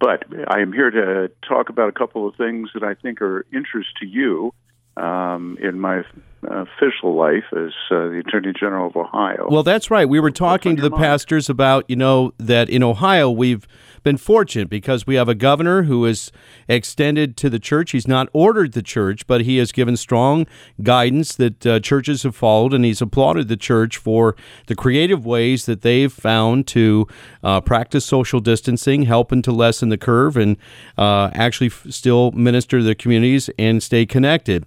[0.00, 3.46] but I am here to talk about a couple of things that I think are
[3.52, 4.52] interest to you.
[4.96, 6.02] Um, in my
[6.42, 9.46] official life as uh, the Attorney General of Ohio.
[9.50, 10.08] Well, that's right.
[10.08, 13.66] We were talking to the pastors about, you know, that in Ohio we've
[14.02, 16.32] been fortunate because we have a governor who is
[16.68, 17.90] extended to the church.
[17.90, 20.46] He's not ordered the church, but he has given strong
[20.82, 25.66] guidance that uh, churches have followed, and he's applauded the church for the creative ways
[25.66, 27.06] that they've found to
[27.42, 30.56] uh, practice social distancing, helping to lessen the curve, and
[30.96, 34.64] uh, actually f- still minister to the communities and stay connected.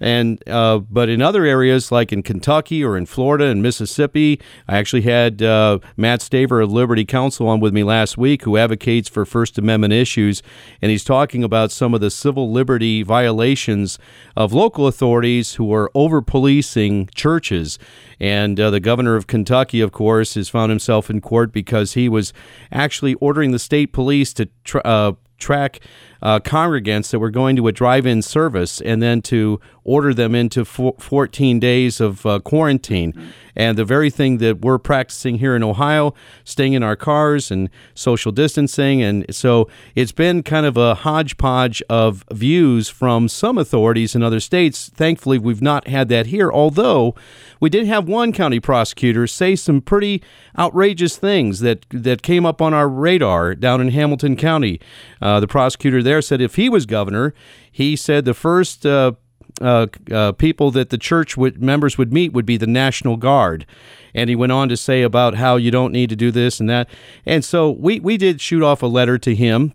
[0.00, 4.78] And uh, but in other areas like in Kentucky or in Florida and Mississippi, I
[4.78, 9.08] actually had uh, Matt Staver of Liberty Counsel on with me last week, who advocates
[9.08, 10.42] for First Amendment issues,
[10.80, 13.98] and he's talking about some of the civil liberty violations
[14.36, 17.78] of local authorities who are over policing churches.
[18.18, 22.08] And uh, the governor of Kentucky, of course, has found himself in court because he
[22.08, 22.32] was
[22.72, 25.80] actually ordering the state police to tra- uh, track
[26.22, 29.58] uh, congregants that were going to a drive-in service and then to
[29.90, 33.12] order them into 14 days of uh, quarantine.
[33.56, 37.68] And the very thing that we're practicing here in Ohio, staying in our cars and
[37.92, 39.02] social distancing.
[39.02, 44.38] And so it's been kind of a hodgepodge of views from some authorities in other
[44.38, 44.88] states.
[44.94, 47.16] Thankfully, we've not had that here, although
[47.58, 50.22] we did have one county prosecutor say some pretty
[50.56, 54.80] outrageous things that, that came up on our radar down in Hamilton County.
[55.20, 57.34] Uh, the prosecutor there said if he was governor,
[57.70, 59.12] he said the first uh,
[59.60, 63.66] uh, uh, people that the church would, members would meet would be the National Guard.
[64.14, 66.68] And he went on to say about how you don't need to do this and
[66.68, 66.88] that.
[67.24, 69.74] And so we, we did shoot off a letter to him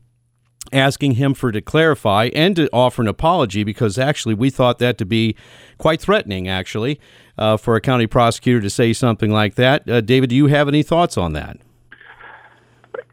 [0.74, 4.98] asking him for to clarify and to offer an apology because actually we thought that
[4.98, 5.36] to be
[5.78, 7.00] quite threatening actually
[7.38, 9.90] uh, for a county prosecutor to say something like that.
[9.90, 11.58] Uh, David, do you have any thoughts on that?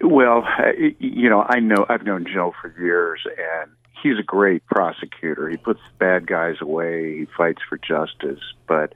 [0.01, 0.45] Well,
[0.99, 3.71] you know, I know I've known Joe for years, and
[4.03, 5.49] he's a great prosecutor.
[5.49, 7.19] He puts bad guys away.
[7.19, 8.43] He fights for justice.
[8.67, 8.93] But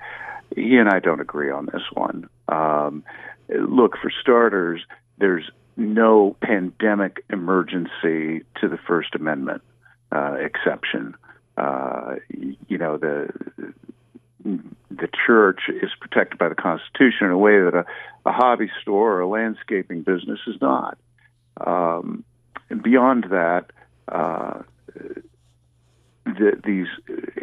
[0.55, 2.29] he and I don't agree on this one.
[2.49, 3.05] Um,
[3.49, 4.83] look, for starters,
[5.19, 9.63] there's no pandemic emergency to the First Amendment
[10.13, 11.15] uh, exception.
[11.57, 12.17] Uh,
[12.69, 13.29] you know, the
[14.45, 17.85] the church is protected by the Constitution in a way that a,
[18.29, 20.99] a hobby store or a landscaping business is not.
[21.59, 22.25] Um,
[22.71, 23.73] and beyond that,
[24.09, 24.63] uh,
[26.27, 26.87] the, these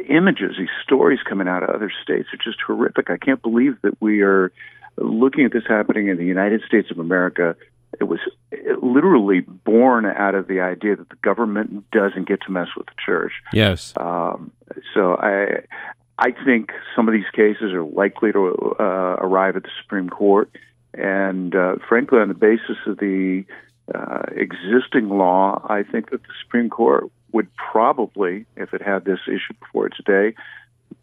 [0.09, 3.09] images, these stories coming out of other states are just horrific.
[3.09, 4.51] I can't believe that we are
[4.97, 7.55] looking at this happening in the United States of America.
[7.99, 8.19] It was
[8.81, 12.93] literally born out of the idea that the government doesn't get to mess with the
[13.03, 13.31] church.
[13.53, 13.93] Yes.
[13.97, 14.51] Um,
[14.93, 15.63] so I,
[16.17, 18.83] I think some of these cases are likely to uh,
[19.19, 20.49] arrive at the Supreme Court,
[20.93, 23.45] and uh, frankly, on the basis of the
[23.93, 29.19] uh, existing law, I think that the Supreme Court would probably, if it had this
[29.27, 30.35] issue before today,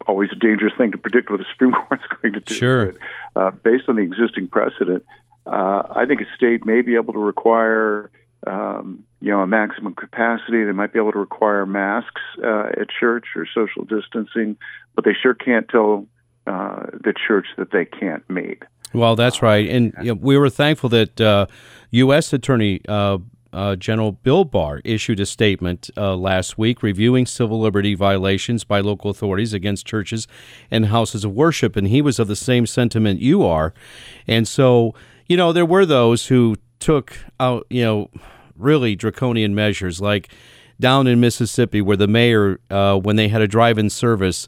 [0.07, 2.55] always a dangerous thing to predict what the Supreme Court's going to do.
[2.55, 2.93] Sure.
[3.33, 5.05] But, uh, based on the existing precedent,
[5.45, 8.09] uh, I think a state may be able to require,
[8.47, 10.63] um, you know, a maximum capacity.
[10.63, 14.57] They might be able to require masks uh, at church or social distancing,
[14.95, 16.07] but they sure can't tell
[16.47, 18.63] uh, the church that they can't meet.
[18.93, 21.45] Well, that's right, and you know, we were thankful that uh,
[21.91, 22.33] U.S.
[22.33, 22.81] Attorney
[23.53, 28.79] uh, General Bill Barr issued a statement uh, last week reviewing civil liberty violations by
[28.79, 30.27] local authorities against churches
[30.69, 33.73] and houses of worship, and he was of the same sentiment you are.
[34.27, 34.93] And so,
[35.27, 38.09] you know, there were those who took out, you know,
[38.55, 40.31] really draconian measures, like
[40.79, 44.47] down in Mississippi, where the mayor, uh, when they had a drive-in service,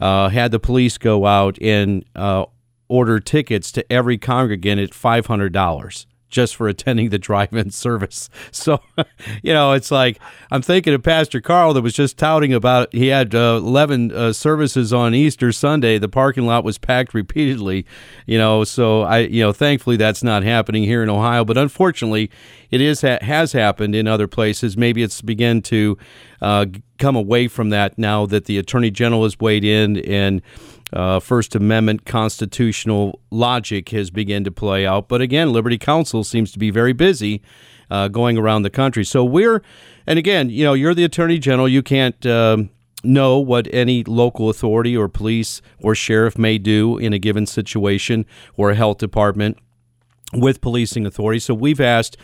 [0.00, 2.44] uh, had the police go out and uh,
[2.88, 8.28] order tickets to every congregant at five hundred dollars just for attending the drive-in service.
[8.50, 8.80] So,
[9.42, 10.18] you know, it's like
[10.50, 14.32] I'm thinking of Pastor Carl that was just touting about he had uh, 11 uh,
[14.32, 15.98] services on Easter Sunday.
[15.98, 17.86] The parking lot was packed repeatedly,
[18.26, 18.64] you know.
[18.64, 22.30] So I, you know, thankfully that's not happening here in Ohio, but unfortunately,
[22.70, 24.76] it is ha- has happened in other places.
[24.76, 25.98] Maybe it's begun to
[26.40, 26.66] uh,
[26.98, 30.42] come away from that now that the Attorney General has weighed in and
[30.92, 35.08] uh, First Amendment constitutional logic has begun to play out.
[35.08, 37.42] But again, Liberty Counsel seems to be very busy
[37.90, 39.04] uh, going around the country.
[39.04, 39.62] So we're,
[40.06, 41.68] and again, you know, you're the Attorney General.
[41.68, 42.70] You can't um,
[43.04, 48.26] know what any local authority or police or sheriff may do in a given situation
[48.56, 49.58] or a health department.
[50.32, 51.44] With policing authorities.
[51.44, 52.16] So we've asked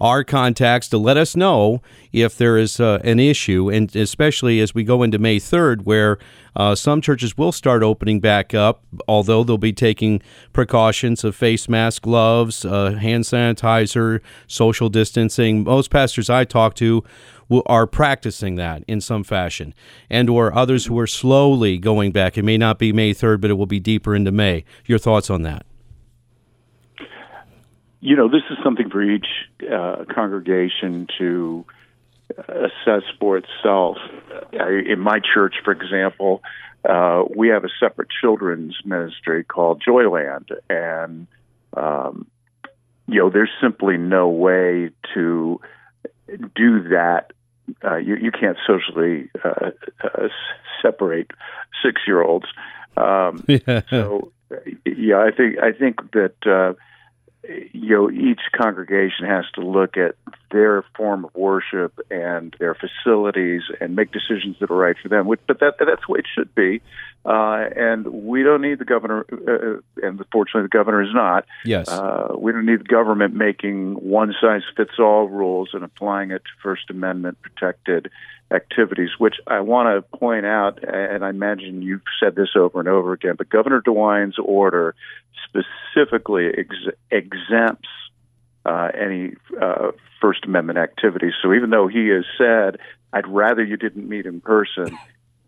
[0.00, 4.74] our contacts to let us know if there is uh, an issue, and especially as
[4.74, 6.18] we go into May 3rd, where
[6.54, 11.68] uh, some churches will start opening back up, although they'll be taking precautions of face
[11.68, 15.64] mask, gloves, uh, hand sanitizer, social distancing.
[15.64, 17.04] Most pastors I talk to
[17.66, 19.74] are practicing that in some fashion,
[20.10, 22.38] and or others who are slowly going back.
[22.38, 24.64] It may not be May 3rd, but it will be deeper into May.
[24.86, 25.66] Your thoughts on that?
[28.00, 29.26] You know, this is something for each
[29.70, 31.64] uh, congregation to
[32.48, 33.96] assess for itself.
[34.52, 36.42] In my church, for example,
[36.88, 41.26] uh, we have a separate children's ministry called Joyland, and
[41.76, 42.26] um,
[43.08, 45.60] you know, there's simply no way to
[46.54, 47.32] do that.
[47.84, 49.70] Uh, you, you can't socially uh,
[50.02, 50.28] uh,
[50.82, 51.30] separate
[51.84, 52.46] six-year-olds.
[52.96, 53.82] Um, yeah.
[53.90, 54.32] So,
[54.84, 56.74] yeah, I think I think that uh,
[57.72, 60.14] you know each congregation has to look at
[60.50, 65.26] their form of worship and their facilities and make decisions that are right for them.
[65.26, 66.80] But that that's the way it should be.
[67.24, 71.44] Uh, and we don't need the governor, uh, and fortunately the governor is not.
[71.64, 71.88] Yes.
[71.88, 76.44] Uh, we don't need the government making one size fits all rules and applying it
[76.44, 78.10] to First Amendment protected
[78.52, 82.88] activities, which I want to point out, and I imagine you've said this over and
[82.88, 84.94] over again, but Governor DeWine's order
[85.48, 87.88] specifically ex- exempts
[88.66, 91.32] uh, any uh, First Amendment activities.
[91.42, 92.78] So even though he has said,
[93.12, 94.96] I'd rather you didn't meet in person,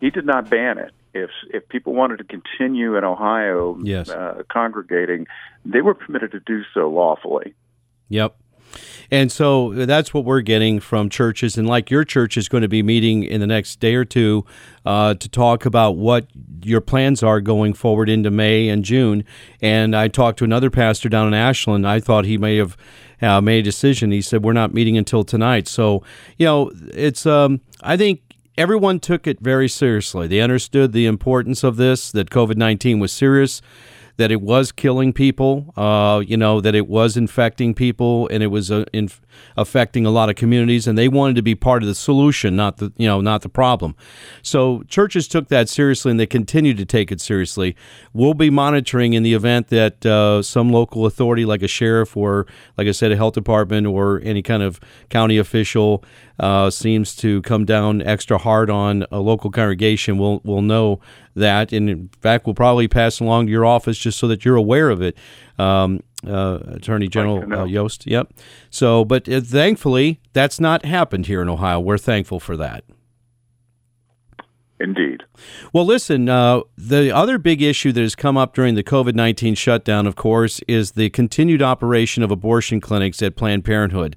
[0.01, 0.93] he did not ban it.
[1.15, 4.11] If if people wanted to continue in Ohio yes.
[4.11, 5.27] uh, congregating,
[5.65, 7.55] they were permitted to do so lawfully.
[8.09, 8.37] Yep.
[9.11, 11.57] And so that's what we're getting from churches.
[11.57, 14.45] And like your church is going to be meeting in the next day or two
[14.85, 16.27] uh, to talk about what
[16.63, 19.25] your plans are going forward into May and June.
[19.63, 21.87] And I talked to another pastor down in Ashland.
[21.87, 22.77] I thought he may have
[23.23, 24.11] uh, made a decision.
[24.11, 25.69] He said, We're not meeting until tonight.
[25.69, 26.03] So,
[26.37, 28.21] you know, it's, um, I think
[28.57, 30.27] everyone took it very seriously.
[30.27, 33.63] They understood the importance of this, that COVID 19 was serious
[34.19, 38.49] that it was killing people, uh, you know, that it was infecting people and it
[38.49, 39.23] was uh, inf-
[39.57, 42.79] affecting a lot of communities, and they wanted to be part of the solution, not
[42.79, 43.95] the you know not the problem.
[44.43, 47.77] So churches took that seriously, and they continue to take it seriously.
[48.13, 52.47] We'll be monitoring in the event that uh, some local authority, like a sheriff or,
[52.77, 56.05] like I said, a health department or any kind of county official,
[56.39, 60.19] uh, seems to come down extra hard on a local congregation.
[60.19, 61.01] We'll we'll know
[61.35, 61.73] that.
[61.73, 64.91] And in fact, we'll probably pass along to your office just so that you're aware
[64.91, 65.17] of it,
[65.59, 68.07] um, uh, Attorney General uh, Yost.
[68.07, 68.33] Yep.
[68.71, 71.81] So, but uh, thankfully, that's not happened here in Ohio.
[71.81, 72.85] We're thankful for that.
[74.81, 75.25] Indeed.
[75.73, 79.57] Well, listen, uh, the other big issue that has come up during the COVID 19
[79.57, 84.15] shutdown, of course, is the continued operation of abortion clinics at Planned Parenthood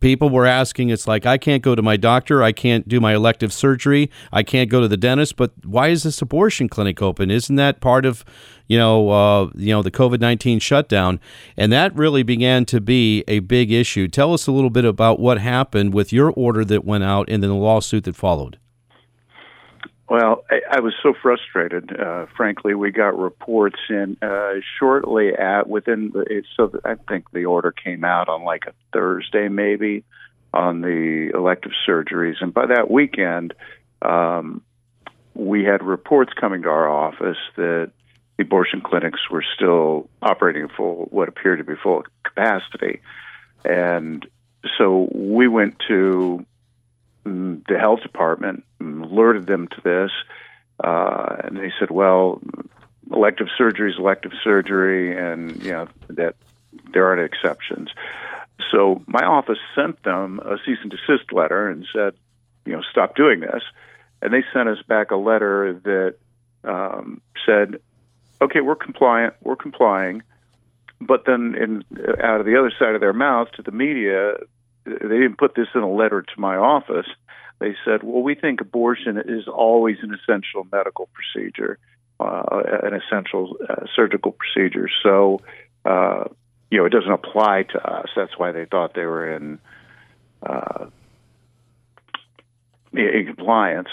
[0.00, 3.14] people were asking it's like i can't go to my doctor i can't do my
[3.14, 7.30] elective surgery i can't go to the dentist but why is this abortion clinic open?
[7.30, 8.24] Isn't that part of
[8.66, 11.20] you know uh, you know the covid-19 shutdown?
[11.56, 14.08] And that really began to be a big issue.
[14.08, 17.42] Tell us a little bit about what happened with your order that went out and
[17.42, 18.58] then the lawsuit that followed
[20.08, 21.98] well, I, I was so frustrated.
[21.98, 26.42] Uh, frankly, we got reports in uh, shortly at within the.
[26.56, 30.04] So I think the order came out on like a Thursday, maybe,
[30.54, 33.52] on the elective surgeries, and by that weekend,
[34.00, 34.62] um,
[35.34, 37.90] we had reports coming to our office that
[38.38, 43.00] the abortion clinics were still operating full, what appeared to be full capacity,
[43.64, 44.26] and
[44.78, 46.46] so we went to
[47.68, 50.10] the health department alerted them to this,
[50.82, 52.40] uh, and they said, "Well,
[53.10, 56.36] elective surgery is elective surgery, and you know that
[56.92, 57.90] there aren't exceptions."
[58.70, 62.14] So my office sent them a cease and desist letter and said,
[62.64, 63.62] "You know, stop doing this."
[64.20, 66.16] And they sent us back a letter that
[66.64, 67.80] um, said,
[68.40, 69.34] "Okay, we're compliant.
[69.42, 70.22] We're complying."
[71.00, 71.84] But then, in,
[72.22, 74.34] out of the other side of their mouth to the media,
[74.88, 77.06] they didn't put this in a letter to my office.
[77.58, 81.78] They said, well, we think abortion is always an essential medical procedure,
[82.20, 82.42] uh,
[82.82, 84.88] an essential uh, surgical procedure.
[85.02, 85.40] So,
[85.84, 86.24] uh,
[86.70, 88.08] you know, it doesn't apply to us.
[88.14, 89.58] That's why they thought they were in,
[90.42, 90.86] uh,
[92.92, 93.88] in compliance.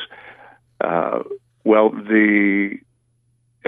[0.80, 1.24] Uh,
[1.64, 2.80] well, the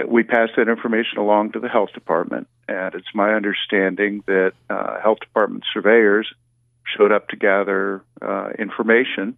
[0.06, 5.00] we passed that information along to the health department, and it's my understanding that uh,
[5.00, 6.32] health department surveyors
[6.96, 9.36] showed up to gather uh, information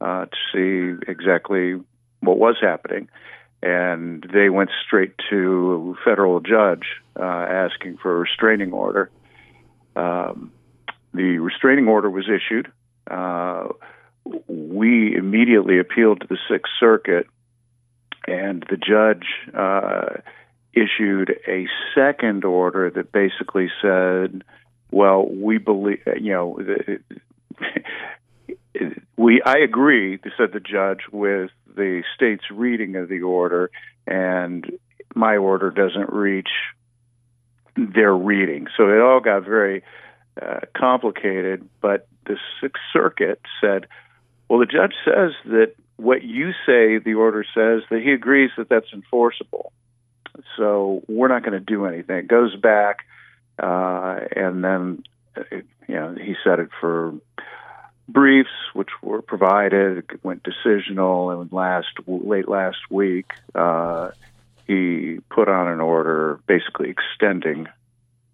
[0.00, 1.74] uh, to see exactly
[2.20, 3.08] what was happening.
[3.62, 6.86] And they went straight to a federal judge
[7.18, 9.10] uh, asking for a restraining order.
[9.96, 10.52] um,
[11.14, 12.70] the restraining order was issued.
[13.10, 13.68] Uh,
[14.46, 17.26] we immediately appealed to the Sixth Circuit,
[18.26, 20.20] and the judge uh,
[20.74, 24.44] issued a second order that basically said,
[24.90, 26.58] "Well, we believe, you know."
[29.16, 33.70] we I agree, said the judge, with the state's reading of the order,
[34.06, 34.78] and
[35.14, 36.50] my order doesn't reach
[37.76, 38.66] their reading.
[38.76, 39.82] So it all got very
[40.40, 41.68] uh, complicated.
[41.80, 43.86] But the Sixth Circuit said,
[44.48, 48.68] well, the judge says that what you say the order says that he agrees that
[48.68, 49.72] that's enforceable.
[50.56, 52.16] So we're not going to do anything.
[52.16, 53.06] It goes back,
[53.58, 55.02] uh, and then
[55.36, 55.42] uh,
[55.88, 57.14] you know he set it for
[58.08, 59.98] briefs, which were provided.
[59.98, 64.10] It went decisional, and last late last week, uh,
[64.66, 67.68] he put on an order basically extending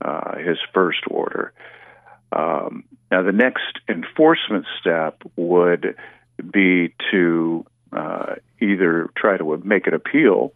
[0.01, 1.53] uh, his first order.
[2.33, 5.97] Um, now, the next enforcement step would
[6.51, 10.55] be to uh, either try to make an appeal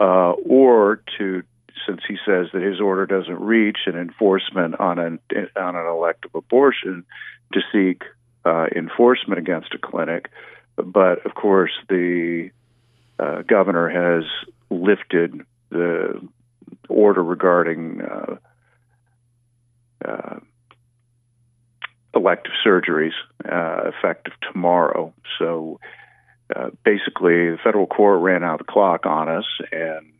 [0.00, 1.42] uh, or to,
[1.86, 5.18] since he says that his order doesn't reach an enforcement on an
[5.56, 7.04] on an elective abortion,
[7.52, 8.02] to seek
[8.44, 10.30] uh, enforcement against a clinic.
[10.76, 12.50] But of course, the
[13.18, 14.24] uh, governor has
[14.70, 16.20] lifted the
[16.88, 18.36] order regarding uh,
[20.04, 20.40] uh,
[22.14, 23.12] elective surgeries
[23.44, 25.12] uh, effective tomorrow.
[25.38, 25.80] So
[26.54, 30.12] uh, basically, the federal court ran out the clock on us, and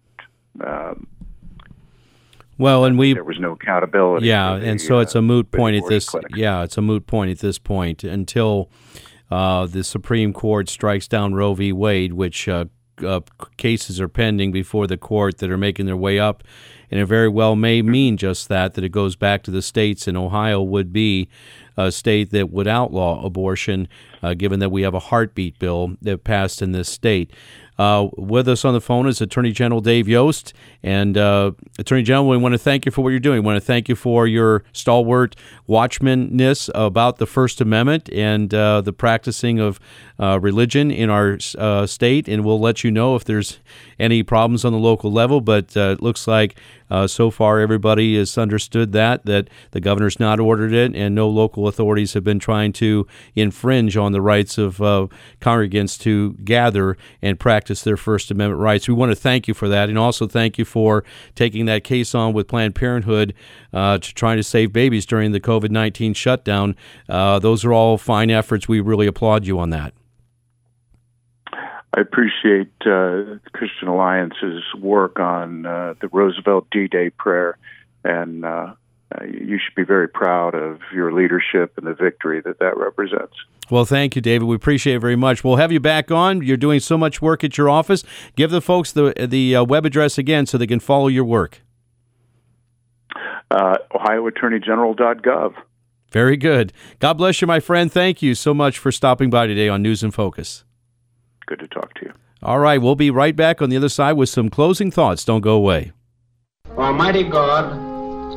[0.60, 1.06] um,
[2.58, 4.26] well, and we there was no accountability.
[4.26, 6.08] Yeah, the, and so it's a moot uh, point at this.
[6.08, 6.34] clinic.
[6.34, 8.70] Yeah, it's a moot point at this point until
[9.30, 11.72] uh, the Supreme Court strikes down Roe v.
[11.72, 12.66] Wade, which uh,
[13.04, 13.20] uh,
[13.56, 16.42] cases are pending before the court that are making their way up,
[16.90, 20.08] and it very well may mean just that that it goes back to the states,
[20.08, 21.28] and Ohio would be
[21.76, 23.88] a state that would outlaw abortion,
[24.22, 27.32] uh, given that we have a heartbeat bill that passed in this state.
[27.78, 30.52] Uh, with us on the phone is Attorney General Dave Yost.
[30.82, 33.42] And uh, Attorney General, we want to thank you for what you're doing.
[33.42, 35.36] We want to thank you for your stalwart
[35.68, 39.78] watchmanness about the First Amendment and uh, the practicing of
[40.18, 42.26] uh, religion in our uh, state.
[42.28, 43.60] And we'll let you know if there's
[44.00, 45.40] any problems on the local level.
[45.40, 46.58] But uh, it looks like
[47.06, 51.68] so far everybody has understood that, that the governor's not ordered it, and no local
[51.68, 54.78] authorities have been trying to infringe on the rights of
[55.38, 58.88] congregants to gather and practice their First Amendment rights.
[58.88, 61.04] We want to thank you for that, and also thank you for
[61.34, 63.34] taking that case on with Planned Parenthood
[63.72, 66.76] uh, to trying to save babies during the COVID 19 shutdown.
[67.08, 68.68] Uh, those are all fine efforts.
[68.68, 69.94] We really applaud you on that.
[71.96, 77.56] I appreciate uh, Christian Alliance's work on uh, the Roosevelt D Day prayer,
[78.04, 78.44] and
[79.14, 83.34] uh, you should be very proud of your leadership and the victory that that represents.
[83.70, 84.46] Well, thank you, David.
[84.46, 85.44] We appreciate it very much.
[85.44, 86.42] We'll have you back on.
[86.42, 88.04] You're doing so much work at your office.
[88.36, 91.62] Give the folks the the uh, web address again so they can follow your work.
[93.50, 95.54] Uh, OhioAttorneyGeneral.gov.
[96.10, 96.72] Very good.
[96.98, 97.90] God bless you, my friend.
[97.92, 100.64] Thank you so much for stopping by today on News in Focus.
[101.46, 102.12] Good to talk to you.
[102.42, 105.24] All right, we'll be right back on the other side with some closing thoughts.
[105.24, 105.92] Don't go away.
[106.76, 107.87] Almighty God,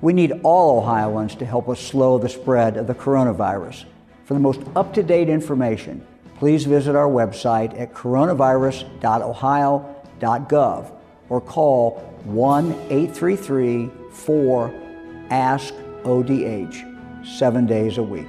[0.00, 3.84] We need all Ohioans to help us slow the spread of the coronavirus.
[4.24, 10.92] For the most up to date information, please visit our website at coronavirus.ohio.gov
[11.28, 14.74] or call 1 833 4
[15.30, 15.74] ASK
[16.04, 18.26] ODH seven days a week.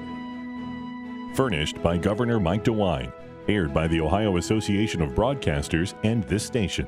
[1.36, 3.12] Furnished by Governor Mike DeWine.
[3.48, 6.88] Aired by the Ohio Association of Broadcasters and this station.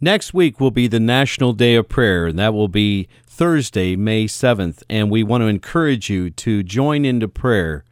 [0.00, 4.26] Next week will be the National Day of Prayer, and that will be Thursday, May
[4.26, 4.82] 7th.
[4.90, 7.84] And we want to encourage you to join into prayer,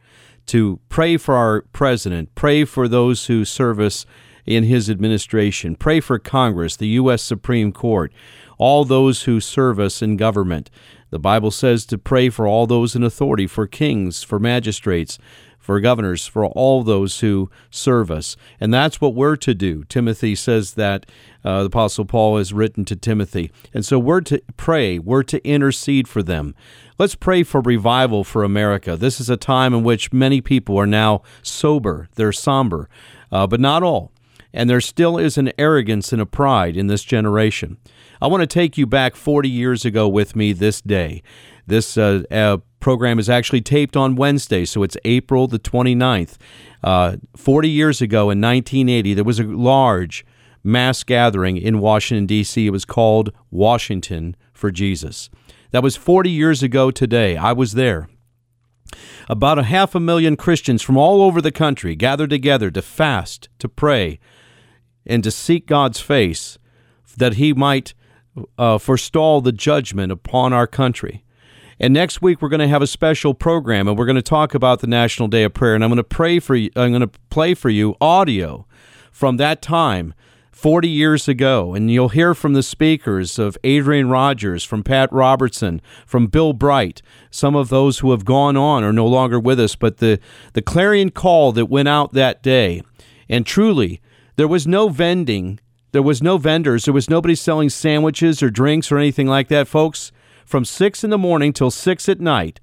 [0.47, 4.05] to pray for our president, pray for those who serve us
[4.45, 7.23] in his administration, pray for Congress, the U.S.
[7.23, 8.11] Supreme Court,
[8.57, 10.69] all those who serve us in government.
[11.11, 15.17] The Bible says to pray for all those in authority, for kings, for magistrates,
[15.63, 18.35] for governors, for all those who serve us.
[18.59, 19.85] And that's what we're to do.
[19.85, 21.05] Timothy says that
[21.45, 23.49] uh, the Apostle Paul has written to Timothy.
[23.73, 26.53] And so we're to pray, we're to intercede for them.
[26.99, 28.97] Let's pray for revival for America.
[28.97, 32.89] This is a time in which many people are now sober, they're somber,
[33.31, 34.11] uh, but not all.
[34.53, 37.77] And there still is an arrogance and a pride in this generation.
[38.21, 41.23] I want to take you back 40 years ago with me this day.
[41.65, 46.35] This uh, uh, program is actually taped on Wednesday, so it's April the 29th.
[46.83, 50.25] Uh, 40 years ago in 1980, there was a large
[50.65, 52.67] mass gathering in Washington, D.C.
[52.67, 55.29] It was called Washington for Jesus.
[55.71, 57.37] That was 40 years ago today.
[57.37, 58.09] I was there.
[59.29, 63.47] About a half a million Christians from all over the country gathered together to fast,
[63.59, 64.19] to pray,
[65.05, 66.57] and to seek God's face
[67.15, 67.93] that He might
[68.57, 71.23] uh, forestall the judgment upon our country.
[71.83, 74.53] And next week we're going to have a special program, and we're going to talk
[74.53, 75.75] about the National Day of Prayer.
[75.75, 76.69] And I'm going to pray for you.
[76.77, 78.65] I'm going to play for you audio
[79.11, 80.13] from that time.
[80.53, 85.81] 40 years ago, and you'll hear from the speakers of Adrian Rogers, from Pat Robertson,
[86.05, 89.75] from Bill Bright, some of those who have gone on are no longer with us,
[89.75, 90.21] but the,
[90.53, 92.81] the clarion call that went out that day.
[93.27, 93.99] And truly,
[94.37, 95.59] there was no vending,
[95.91, 99.67] there was no vendors, there was nobody selling sandwiches or drinks or anything like that,
[99.67, 100.13] folks
[100.45, 102.59] from 6 in the morning till 6 at night.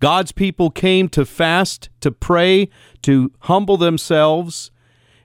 [0.00, 2.68] God's people came to fast, to pray,
[3.02, 4.70] to humble themselves,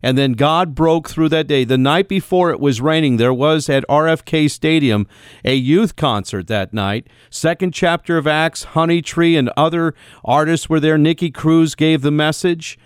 [0.01, 1.63] and then God broke through that day.
[1.63, 5.07] The night before it was raining, there was at RFK Stadium
[5.43, 7.07] a youth concert that night.
[7.29, 10.97] Second chapter of Acts, Honeytree, and other artists were there.
[10.97, 12.79] Nicky Cruz gave the message.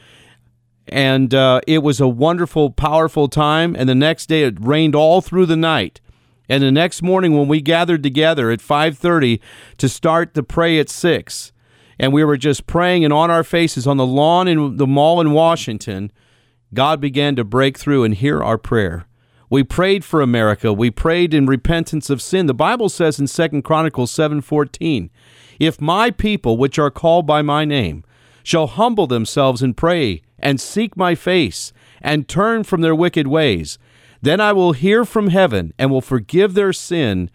[0.88, 3.76] And uh, it was a wonderful, powerful time.
[3.76, 6.02] And the next day, it rained all through the night.
[6.50, 9.40] And the next morning when we gathered together at 5:30
[9.78, 11.52] to start the pray at 6,
[11.98, 15.22] and we were just praying and on our faces on the lawn in the mall
[15.22, 16.12] in Washington,
[16.74, 19.06] God began to break through and hear our prayer.
[19.50, 20.74] We prayed for America.
[20.74, 22.48] We prayed in repentance of sin.
[22.48, 25.12] The Bible says in 2 Chronicles 7:14,
[25.60, 28.04] "If my people which are called by my name
[28.42, 31.72] shall humble themselves and pray and seek my face
[32.02, 33.78] and turn from their wicked ways,
[34.24, 37.30] then I will hear from heaven and will forgive their sin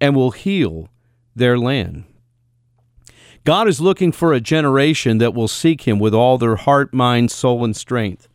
[0.00, 0.88] and will heal
[1.36, 2.02] their land.
[3.44, 7.30] God is looking for a generation that will seek him with all their heart, mind,
[7.30, 8.28] soul, and strength.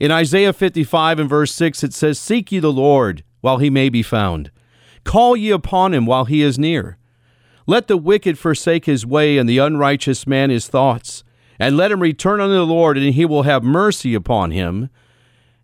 [0.00, 3.90] In Isaiah 55 and verse 6, it says, Seek ye the Lord while he may
[3.90, 4.50] be found.
[5.04, 6.98] Call ye upon him while he is near.
[7.64, 11.22] Let the wicked forsake his way, and the unrighteous man his thoughts.
[11.60, 14.90] And let him return unto the Lord, and he will have mercy upon him.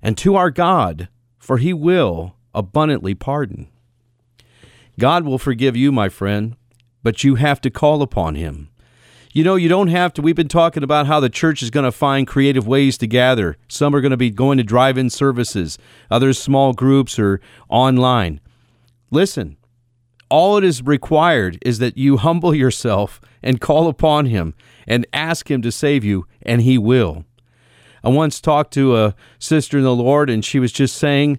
[0.01, 1.09] And to our God,
[1.43, 3.67] for he will abundantly pardon.
[4.99, 6.55] God will forgive you, my friend,
[7.03, 8.69] but you have to call upon him.
[9.33, 10.23] You know, you don't have to.
[10.23, 13.57] We've been talking about how the church is going to find creative ways to gather.
[13.67, 15.79] Some are going to be going to drive in services,
[16.11, 18.41] others small groups or online.
[19.11, 19.57] Listen,
[20.31, 24.55] all it is required is that you humble yourself and call upon him
[24.87, 27.25] and ask him to save you, and he will.
[28.05, 31.39] I once talked to a sister in the Lord, and she was just saying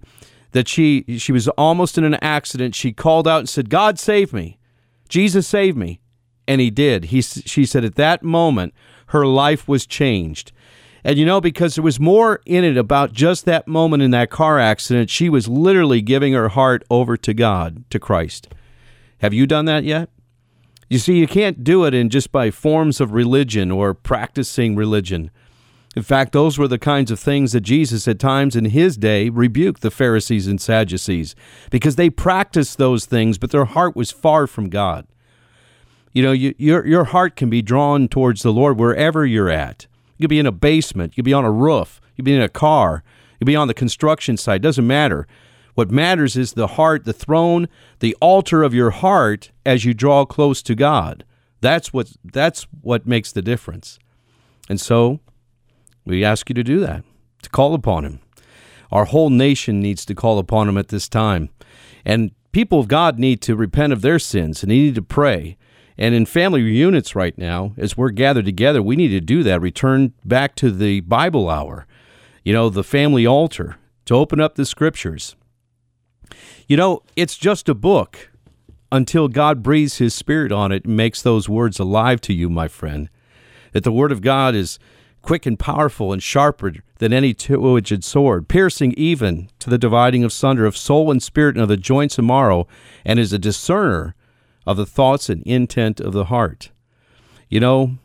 [0.52, 2.76] that she she was almost in an accident.
[2.76, 4.60] She called out and said, "God save me,
[5.10, 6.00] Jesus save me,"
[6.48, 7.06] and He did.
[7.06, 8.74] He she said at that moment
[9.08, 10.52] her life was changed.
[11.04, 14.30] And you know, because there was more in it about just that moment in that
[14.30, 18.48] car accident, she was literally giving her heart over to God, to Christ.
[19.20, 20.10] Have you done that yet?
[20.90, 25.32] You see, you can't do it in just by forms of religion or practicing religion.
[25.96, 29.30] In fact, those were the kinds of things that Jesus at times in his day
[29.30, 31.36] rebuked the Pharisees and Sadducees
[31.70, 35.06] because they practiced those things, but their heart was far from God.
[36.12, 39.88] You know, you, your, your heart can be drawn towards the Lord wherever you're at.
[40.18, 42.36] You could be in a basement, you could be on a roof, you could be
[42.36, 45.28] in a car, you could be on the construction site, doesn't matter.
[45.76, 47.68] What matters is the heart, the throne,
[48.00, 51.24] the altar of your heart as you draw close to God.
[51.62, 53.98] That's what that's what makes the difference.
[54.70, 55.20] And so
[56.06, 57.04] we ask you to do that,
[57.42, 58.20] to call upon him.
[58.92, 61.50] Our whole nation needs to call upon him at this time.
[62.06, 65.58] And people of God need to repent of their sins and they need to pray.
[65.98, 69.62] And in family reunions right now, as we're gathered together, we need to do that.
[69.62, 71.86] Return back to the Bible hour,
[72.44, 75.36] you know, the family altar, to open up the scriptures.
[76.68, 78.30] You know, it's just a book
[78.92, 82.68] until God breathes his spirit on it and makes those words alive to you, my
[82.68, 83.10] friend.
[83.72, 84.78] That the word of God is
[85.24, 90.24] quick and powerful and sharper than any two edged sword, piercing even to the dividing
[90.24, 92.68] of sunder of soul and spirit and of the joints and marrow,
[93.04, 94.14] and is a discerner
[94.68, 96.70] of the thoughts and intent of the heart.
[97.50, 97.98] You know,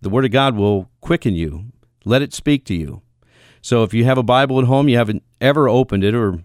[0.00, 1.66] the Word of God will quicken you,
[2.04, 3.02] let it speak to you.
[3.60, 6.42] So if you have a Bible at home, you haven't ever opened it, or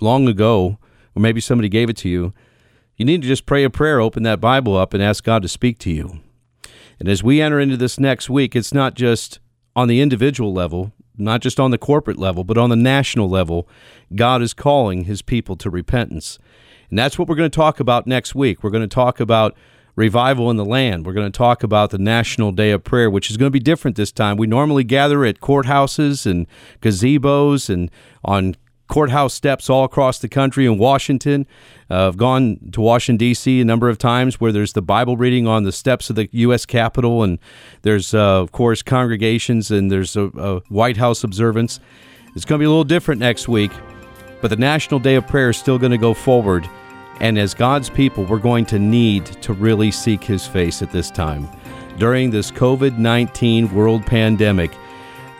[0.00, 0.78] long ago,
[1.14, 2.32] or maybe somebody gave it to you,
[2.96, 5.48] you need to just pray a prayer, open that Bible up, and ask God to
[5.48, 6.20] speak to you.
[6.98, 9.40] And as we enter into this next week, it's not just
[9.76, 13.68] on the individual level, not just on the corporate level, but on the national level.
[14.14, 16.38] God is calling his people to repentance.
[16.90, 18.62] And that's what we're going to talk about next week.
[18.62, 19.56] We're going to talk about
[19.96, 21.06] revival in the land.
[21.06, 23.60] We're going to talk about the National Day of Prayer, which is going to be
[23.60, 24.36] different this time.
[24.36, 26.46] We normally gather at courthouses and
[26.80, 27.90] gazebos and
[28.24, 28.56] on
[28.94, 31.48] courthouse steps all across the country in Washington.
[31.90, 33.60] Uh, I've gone to Washington, D.C.
[33.60, 36.64] a number of times where there's the Bible reading on the steps of the U.S.
[36.64, 37.40] Capitol, and
[37.82, 41.80] there's, uh, of course, congregations and there's a, a White House observance.
[42.36, 43.72] It's going to be a little different next week,
[44.40, 46.64] but the National Day of Prayer is still going to go forward.
[47.18, 51.10] And as God's people, we're going to need to really seek His face at this
[51.10, 51.48] time.
[51.98, 54.70] During this COVID 19 world pandemic,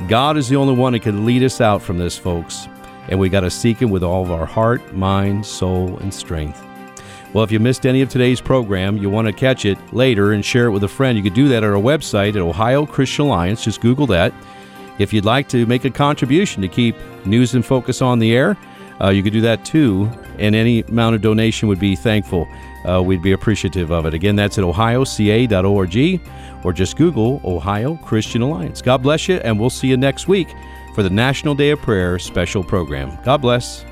[0.08, 2.66] God is the only one that can lead us out from this, folks
[3.08, 6.64] and we got to seek Him with all of our heart, mind, soul, and strength.
[7.32, 10.44] Well, if you missed any of today's program, you want to catch it later and
[10.44, 13.24] share it with a friend, you could do that at our website at Ohio Christian
[13.24, 13.64] Alliance.
[13.64, 14.32] Just Google that.
[14.98, 16.94] If you'd like to make a contribution to keep
[17.26, 18.56] News in Focus on the air,
[19.00, 22.46] uh, you could do that too, and any amount of donation would be thankful.
[22.88, 24.14] Uh, we'd be appreciative of it.
[24.14, 26.20] Again, that's at ohioca.org
[26.64, 28.80] or just Google Ohio Christian Alliance.
[28.80, 30.54] God bless you, and we'll see you next week
[30.94, 33.18] for the National Day of Prayer special program.
[33.24, 33.84] God bless.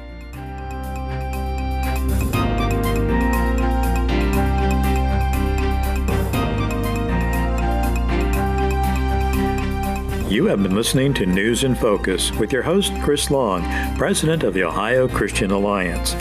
[10.32, 13.62] You have been listening to News in Focus with your host, Chris Long,
[13.98, 16.12] President of the Ohio Christian Alliance.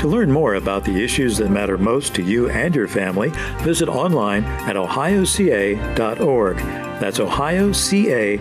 [0.00, 3.30] To learn more about the issues that matter most to you and your family,
[3.62, 6.58] visit online at ohioca.org.
[7.00, 8.40] That's ohioca.org.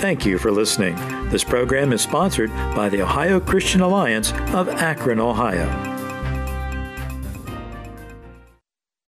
[0.00, 0.96] Thank you for listening.
[1.30, 5.95] This program is sponsored by the Ohio Christian Alliance of Akron, Ohio.